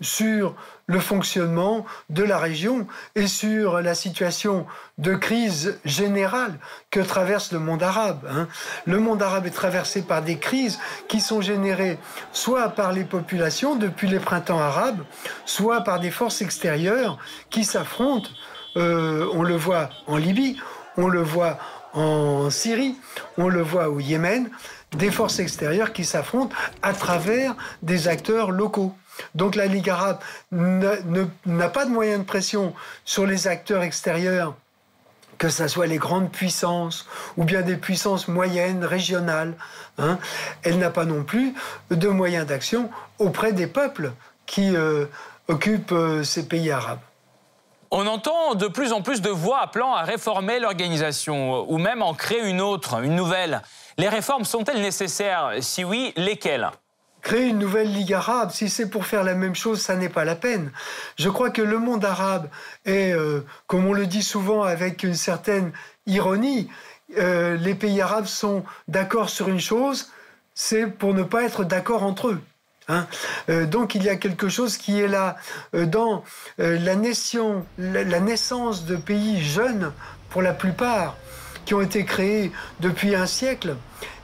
sur 0.00 0.54
le 0.86 0.98
fonctionnement 0.98 1.84
de 2.08 2.22
la 2.22 2.38
région 2.38 2.86
et 3.14 3.26
sur 3.26 3.80
la 3.80 3.94
situation 3.94 4.66
de 4.98 5.14
crise 5.14 5.78
générale 5.84 6.58
que 6.90 7.00
traverse 7.00 7.52
le 7.52 7.58
monde 7.58 7.82
arabe. 7.82 8.26
Hein. 8.30 8.48
Le 8.86 8.98
monde 8.98 9.22
arabe 9.22 9.46
est 9.46 9.50
traversé 9.50 10.02
par 10.02 10.22
des 10.22 10.38
crises 10.38 10.78
qui 11.08 11.20
sont 11.20 11.40
générées 11.40 11.98
soit 12.32 12.70
par 12.70 12.92
les 12.92 13.04
populations 13.04 13.76
depuis 13.76 14.08
les 14.08 14.20
printemps 14.20 14.58
arabes, 14.58 15.02
soit 15.44 15.82
par 15.82 16.00
des 16.00 16.10
forces 16.10 16.42
extérieures 16.42 17.18
qui 17.50 17.64
s'affrontent. 17.64 18.30
Euh, 18.76 19.28
on 19.32 19.42
le 19.42 19.56
voit 19.56 19.90
en 20.06 20.16
Libye, 20.16 20.56
on 20.96 21.08
le 21.08 21.22
voit 21.22 21.58
en 21.92 22.50
Syrie, 22.50 22.96
on 23.36 23.48
le 23.48 23.62
voit 23.62 23.88
au 23.88 24.00
Yémen, 24.00 24.48
des 24.92 25.10
forces 25.10 25.38
extérieures 25.38 25.92
qui 25.92 26.04
s'affrontent 26.04 26.54
à 26.82 26.92
travers 26.92 27.54
des 27.82 28.08
acteurs 28.08 28.50
locaux. 28.50 28.94
Donc 29.34 29.54
la 29.54 29.66
Ligue 29.66 29.90
arabe 29.90 30.18
n'a 30.52 31.68
pas 31.68 31.84
de 31.84 31.90
moyens 31.90 32.20
de 32.20 32.24
pression 32.24 32.74
sur 33.04 33.26
les 33.26 33.48
acteurs 33.48 33.82
extérieurs 33.82 34.54
que 35.40 35.48
ce 35.48 35.66
soit 35.68 35.86
les 35.86 35.96
grandes 35.96 36.30
puissances 36.30 37.06
ou 37.38 37.44
bien 37.44 37.62
des 37.62 37.78
puissances 37.78 38.28
moyennes, 38.28 38.84
régionales. 38.84 39.54
Hein. 39.96 40.18
Elle 40.62 40.78
n'a 40.78 40.90
pas 40.90 41.06
non 41.06 41.24
plus 41.24 41.54
de 41.90 42.08
moyens 42.08 42.46
d'action 42.46 42.90
auprès 43.18 43.54
des 43.54 43.66
peuples 43.66 44.12
qui 44.44 44.76
euh, 44.76 45.06
occupent 45.48 45.92
euh, 45.92 46.22
ces 46.24 46.46
pays 46.46 46.70
arabes. 46.70 47.00
On 47.90 48.06
entend 48.06 48.54
de 48.54 48.68
plus 48.68 48.92
en 48.92 49.00
plus 49.00 49.22
de 49.22 49.30
voix 49.30 49.62
appelant 49.62 49.94
à 49.94 50.02
réformer 50.02 50.60
l'organisation 50.60 51.64
ou 51.72 51.78
même 51.78 52.02
en 52.02 52.12
créer 52.12 52.46
une 52.46 52.60
autre, 52.60 53.02
une 53.02 53.16
nouvelle. 53.16 53.62
Les 53.96 54.08
réformes 54.08 54.44
sont-elles 54.44 54.82
nécessaires? 54.82 55.54
Si 55.60 55.84
oui, 55.84 56.12
lesquelles? 56.16 56.70
Créer 57.22 57.48
une 57.48 57.58
nouvelle 57.58 57.92
Ligue 57.92 58.14
arabe, 58.14 58.50
si 58.50 58.68
c'est 58.68 58.88
pour 58.88 59.06
faire 59.06 59.24
la 59.24 59.34
même 59.34 59.54
chose, 59.54 59.80
ça 59.80 59.96
n'est 59.96 60.08
pas 60.08 60.24
la 60.24 60.36
peine. 60.36 60.70
Je 61.18 61.28
crois 61.28 61.50
que 61.50 61.62
le 61.62 61.78
monde 61.78 62.04
arabe 62.04 62.48
est, 62.84 63.12
euh, 63.12 63.44
comme 63.66 63.86
on 63.86 63.92
le 63.92 64.06
dit 64.06 64.22
souvent 64.22 64.62
avec 64.62 65.02
une 65.02 65.14
certaine 65.14 65.72
ironie, 66.06 66.70
euh, 67.18 67.56
les 67.56 67.74
pays 67.74 68.00
arabes 68.00 68.26
sont 68.26 68.64
d'accord 68.88 69.28
sur 69.28 69.48
une 69.48 69.60
chose, 69.60 70.10
c'est 70.54 70.86
pour 70.86 71.14
ne 71.14 71.22
pas 71.22 71.42
être 71.42 71.64
d'accord 71.64 72.02
entre 72.04 72.28
eux. 72.28 72.40
Hein. 72.88 73.06
Euh, 73.48 73.66
donc 73.66 73.94
il 73.94 74.02
y 74.02 74.08
a 74.08 74.16
quelque 74.16 74.48
chose 74.48 74.76
qui 74.76 75.00
est 75.00 75.08
là 75.08 75.36
dans 75.72 76.24
la, 76.58 76.96
naissance 76.96 78.84
de 78.84 78.96
pays 78.96 79.42
jeunes 79.42 79.92
pour 80.30 80.42
la 80.42 80.52
plupart, 80.52 81.16
qui 81.66 81.74
ont 81.74 81.80
été 81.82 82.04
créés 82.04 82.50
depuis 82.80 83.14
un 83.14 83.26
siècle 83.26 83.76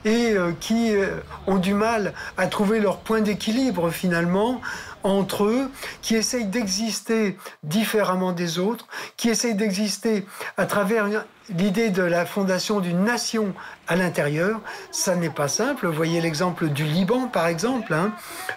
et 0.06 0.32
euh, 0.32 0.52
qui 0.60 0.94
euh, 0.94 1.18
ont 1.46 1.58
du 1.58 1.74
mal 1.74 2.14
à 2.38 2.46
trouver 2.46 2.80
leur 2.80 2.98
point 2.98 3.20
d'équilibre 3.20 3.90
finalement 3.90 4.62
entre 5.02 5.44
eux, 5.44 5.70
qui 6.02 6.16
essayent 6.16 6.46
d'exister 6.46 7.36
différemment 7.62 8.32
des 8.32 8.58
autres, 8.58 8.86
qui 9.16 9.28
essayent 9.28 9.54
d'exister 9.54 10.26
à 10.56 10.66
travers 10.66 11.06
l'idée 11.48 11.90
de 11.90 12.02
la 12.02 12.26
fondation 12.26 12.80
d'une 12.80 13.04
nation 13.04 13.54
à 13.86 13.94
l'intérieur. 13.94 14.60
Ça 14.90 15.14
n'est 15.14 15.30
pas 15.30 15.46
simple. 15.46 15.86
Voyez 15.86 16.20
l'exemple 16.20 16.68
du 16.68 16.84
Liban, 16.84 17.28
par 17.28 17.46
exemple. 17.46 17.94
Hein. 17.94 18.12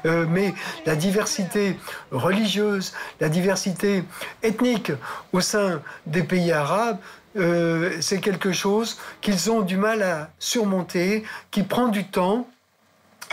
Euh, 0.05 0.25
mais 0.27 0.53
la 0.87 0.95
diversité 0.95 1.77
religieuse, 2.11 2.93
la 3.19 3.29
diversité 3.29 4.03
ethnique 4.41 4.91
au 5.33 5.41
sein 5.41 5.81
des 6.07 6.23
pays 6.23 6.51
arabes, 6.51 6.97
euh, 7.37 7.97
c'est 8.01 8.19
quelque 8.19 8.51
chose 8.51 8.97
qu'ils 9.21 9.51
ont 9.51 9.61
du 9.61 9.77
mal 9.77 10.01
à 10.01 10.29
surmonter, 10.39 11.23
qui 11.51 11.63
prend 11.63 11.87
du 11.87 12.05
temps. 12.05 12.47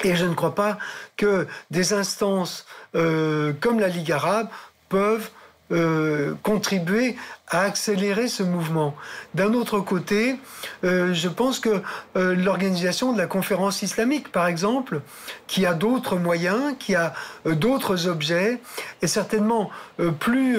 Et 0.04 0.14
je 0.14 0.26
ne 0.26 0.34
crois 0.34 0.54
pas 0.54 0.78
que 1.16 1.46
des 1.70 1.94
instances 1.94 2.66
euh, 2.94 3.52
comme 3.60 3.80
la 3.80 3.88
Ligue 3.88 4.12
arabe 4.12 4.48
peuvent 4.88 5.30
euh, 5.72 6.34
contribuer 6.44 7.16
à 7.48 7.62
accélérer 7.62 8.28
ce 8.28 8.44
mouvement. 8.44 8.94
D'un 9.34 9.52
autre 9.52 9.80
côté, 9.80 10.36
euh, 10.84 11.12
je 11.12 11.28
pense 11.28 11.58
que 11.58 11.82
euh, 12.16 12.36
l'organisation 12.36 13.12
de 13.12 13.18
la 13.18 13.26
conférence 13.26 13.82
islamique, 13.82 14.30
par 14.30 14.46
exemple, 14.46 15.00
qui 15.48 15.66
a 15.66 15.74
d'autres 15.74 16.18
moyens, 16.18 16.76
qui 16.78 16.94
a 16.94 17.14
d'autres 17.44 18.06
objets, 18.06 18.60
est 19.02 19.08
certainement 19.08 19.70
plus, 20.20 20.58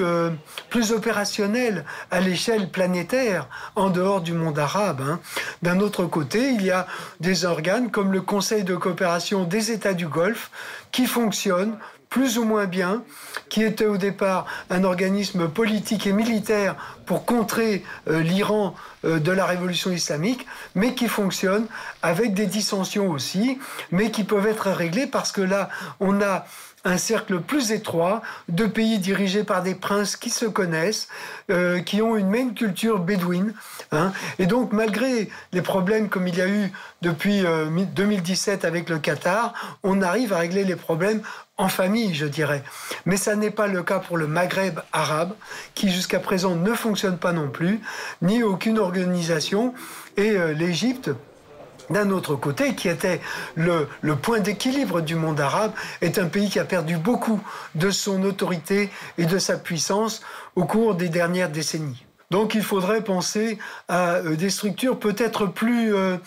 plus 0.70 0.91
opérationnelle 0.91 1.86
à 2.12 2.20
l'échelle 2.20 2.70
planétaire, 2.70 3.48
en 3.76 3.89
dehors 3.89 4.20
du 4.20 4.34
monde 4.34 4.60
arabe. 4.60 5.02
Hein. 5.02 5.20
D'un 5.62 5.80
autre 5.80 6.06
côté, 6.06 6.50
il 6.50 6.63
y 6.63 6.72
a 6.72 6.86
des 7.22 7.46
organes 7.46 7.91
comme 7.91 8.12
le 8.12 8.22
Conseil 8.22 8.63
de 8.63 8.76
coopération 8.76 9.43
des 9.46 9.72
États 9.72 9.93
du 9.93 10.08
Golfe 10.08 10.52
qui 10.91 11.06
fonctionnent 11.06 11.78
plus 12.10 12.38
ou 12.38 12.46
moins 12.46 12.65
bien, 12.65 13.04
qui 13.50 13.63
était 13.63 13.86
au 13.86 13.98
départ 13.98 14.46
un 14.70 14.84
organisme 14.84 15.48
politique 15.48 16.08
et 16.08 16.13
militaire 16.13 16.76
pour 17.06 17.26
contrer 17.26 17.84
euh, 18.10 18.22
l'Iran 18.22 18.76
euh, 19.06 19.20
de 19.20 19.32
la 19.32 19.46
révolution 19.46 19.91
islamique, 19.91 20.46
mais 20.76 20.93
qui 20.93 21.08
fonctionne 21.08 21.65
avec 22.02 22.34
des 22.34 22.46
dissensions 22.46 23.10
aussi, 23.10 23.60
mais 23.91 24.12
qui 24.12 24.24
peuvent 24.24 24.48
être 24.48 24.70
réglées 24.72 25.08
parce 25.08 25.32
que 25.32 25.41
là, 25.41 25.70
on 26.00 26.22
a 26.22 26.46
un 26.86 26.98
cercle 26.98 27.41
plus 27.41 27.72
étroit 27.72 28.22
de 28.48 28.65
pays 28.65 29.00
dirigés 29.00 29.43
par 29.43 29.62
des 29.62 29.76
princes 29.76 30.15
qui 30.15 30.30
se 30.30 30.46
connaissent, 30.46 31.10
euh, 31.50 31.82
qui 31.82 32.02
ont 32.02 32.15
une 32.15 32.30
même 32.30 32.54
culture 32.54 33.00
bédouine. 33.00 33.54
Hein. 33.91 34.13
Et 34.39 34.46
donc, 34.46 34.72
malgré 34.72 35.30
les 35.52 35.62
problèmes 35.62 36.08
comme 36.08 36.28
il 36.28 36.38
y 36.38 36.41
a 36.41 36.48
eu 36.48 36.72
depuis 37.02 37.43
2017 37.96 38.63
avec 38.63 38.89
le 38.89 39.00
Qatar, 39.00 39.54
on 39.84 40.02
arrive 40.02 40.32
à 40.32 40.38
régler 40.38 40.63
les 40.63 40.76
problèmes 40.76 41.22
en 41.58 41.67
famille, 41.70 42.13
je 42.13 42.26
dirais. 42.26 42.63
Mais 43.06 43.17
ça 43.17 43.36
n'est 43.36 43.52
pas 43.52 43.67
le 43.67 43.84
cas 43.84 44.00
pour 44.00 44.17
le 44.17 44.28
Maghreb 44.28 44.80
arabe, 44.93 45.34
qui 45.74 45.89
jusqu'à 45.89 46.20
présent 46.20 46.56
ne 46.56 46.74
fonctionne 46.74 47.17
pas 47.17 47.34
non 47.34 47.50
plus, 47.50 47.82
ni 48.22 48.43
aucune 48.43 48.80
organisation. 48.80 49.74
Et 50.17 50.32
euh, 50.32 50.54
l'Égypte, 50.54 51.10
d'un 51.89 52.12
autre 52.12 52.36
côté, 52.36 52.76
qui 52.76 52.89
était 52.89 53.22
le, 53.56 53.88
point 54.22 54.39
d'équilibre 54.39 55.02
du 55.02 55.15
monde 55.15 55.39
arabe, 55.39 55.72
est 56.02 56.20
un 56.20 56.28
pays 56.28 56.50
qui 56.50 56.60
a 56.60 56.65
perdu 56.65 56.98
beaucoup 56.98 57.41
de 57.76 57.89
son 57.89 58.24
autorité 58.24 58.91
et 59.17 59.26
de 59.26 59.39
sa 59.39 59.58
puissance 59.58 60.22
au 60.56 60.65
cours 60.65 60.96
des 60.96 61.10
dernières 61.10 61.50
décennies. 61.50 62.06
Donc 62.30 62.56
il 62.56 62.63
faudrait 62.63 63.04
penser 63.04 63.58
à 63.88 64.15
euh, 64.15 64.36
des 64.36 64.50
structures 64.50 65.00
peut-être 65.00 65.48
plus... 65.48 65.96
Euh, 65.96 66.17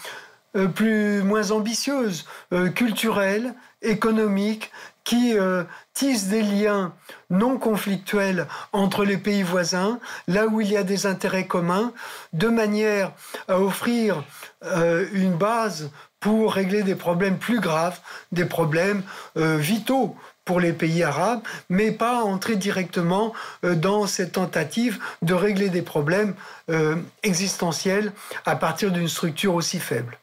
plus 0.75 1.23
moins 1.23 1.53
ambitieuses, 1.53 2.27
culturelles, 2.75 3.55
économiques, 3.83 4.73
qui 5.05 5.37
euh, 5.39 5.65
tisse 5.95 6.29
des 6.29 6.43
liens 6.43 6.93
non 7.31 7.59
conflictuels 7.59 8.47
entre 8.73 9.05
les 9.05 9.17
pays 9.17 9.43
voisins, 9.43 9.99
là 10.29 10.47
où 10.47 10.61
il 10.61 10.71
y 10.71 10.77
a 10.77 10.83
des 10.83 11.07
intérêts 11.07 11.47
communs, 11.47 11.93
de 12.33 12.49
manière 12.49 13.13
à 13.49 13.61
offrir 13.61 14.23
euh, 14.65 15.07
une 15.13 15.35
base 15.35 15.91
pour 16.21 16.53
régler 16.53 16.83
des 16.83 16.95
problèmes 16.95 17.39
plus 17.39 17.61
graves, 17.61 17.99
des 18.31 18.45
problèmes 18.45 19.03
euh, 19.37 19.57
vitaux 19.57 20.17
pour 20.45 20.61
les 20.61 20.73
pays 20.73 21.03
arabes, 21.03 21.41
mais 21.69 21.93
pas 21.93 22.23
entrer 22.23 22.57
directement 22.57 23.33
dans 23.63 24.07
cette 24.07 24.33
tentative 24.33 24.99
de 25.23 25.33
régler 25.33 25.69
des 25.69 25.83
problèmes 25.83 26.35
existentiels 27.23 28.13
à 28.47 28.57
partir 28.57 28.91
d'une 28.91 29.07
structure 29.07 29.55
aussi 29.55 29.79
faible. 29.79 30.19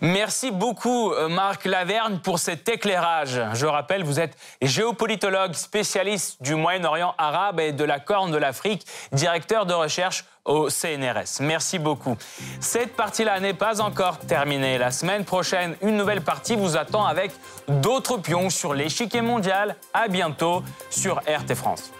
Merci 0.00 0.50
beaucoup, 0.50 1.12
euh, 1.12 1.28
Marc 1.28 1.64
Laverne, 1.64 2.20
pour 2.20 2.38
cet 2.38 2.68
éclairage. 2.68 3.40
Je 3.54 3.66
rappelle, 3.66 4.04
vous 4.04 4.20
êtes 4.20 4.36
géopolitologue, 4.60 5.54
spécialiste 5.54 6.42
du 6.42 6.54
Moyen-Orient 6.54 7.14
arabe 7.18 7.60
et 7.60 7.72
de 7.72 7.84
la 7.84 8.00
Corne 8.00 8.30
de 8.30 8.36
l'Afrique, 8.36 8.86
directeur 9.12 9.66
de 9.66 9.74
recherche 9.74 10.24
au 10.44 10.68
CNRS. 10.70 11.40
Merci 11.40 11.78
beaucoup. 11.78 12.16
Cette 12.60 12.96
partie-là 12.96 13.38
n'est 13.40 13.54
pas 13.54 13.80
encore 13.80 14.18
terminée. 14.18 14.78
La 14.78 14.90
semaine 14.90 15.24
prochaine, 15.24 15.76
une 15.82 15.96
nouvelle 15.96 16.22
partie 16.22 16.56
vous 16.56 16.76
attend 16.76 17.04
avec 17.04 17.30
d'autres 17.68 18.16
pions 18.16 18.50
sur 18.50 18.74
l'échiquier 18.74 19.20
mondial. 19.20 19.76
À 19.94 20.08
bientôt 20.08 20.62
sur 20.90 21.18
RT 21.18 21.54
France. 21.54 21.92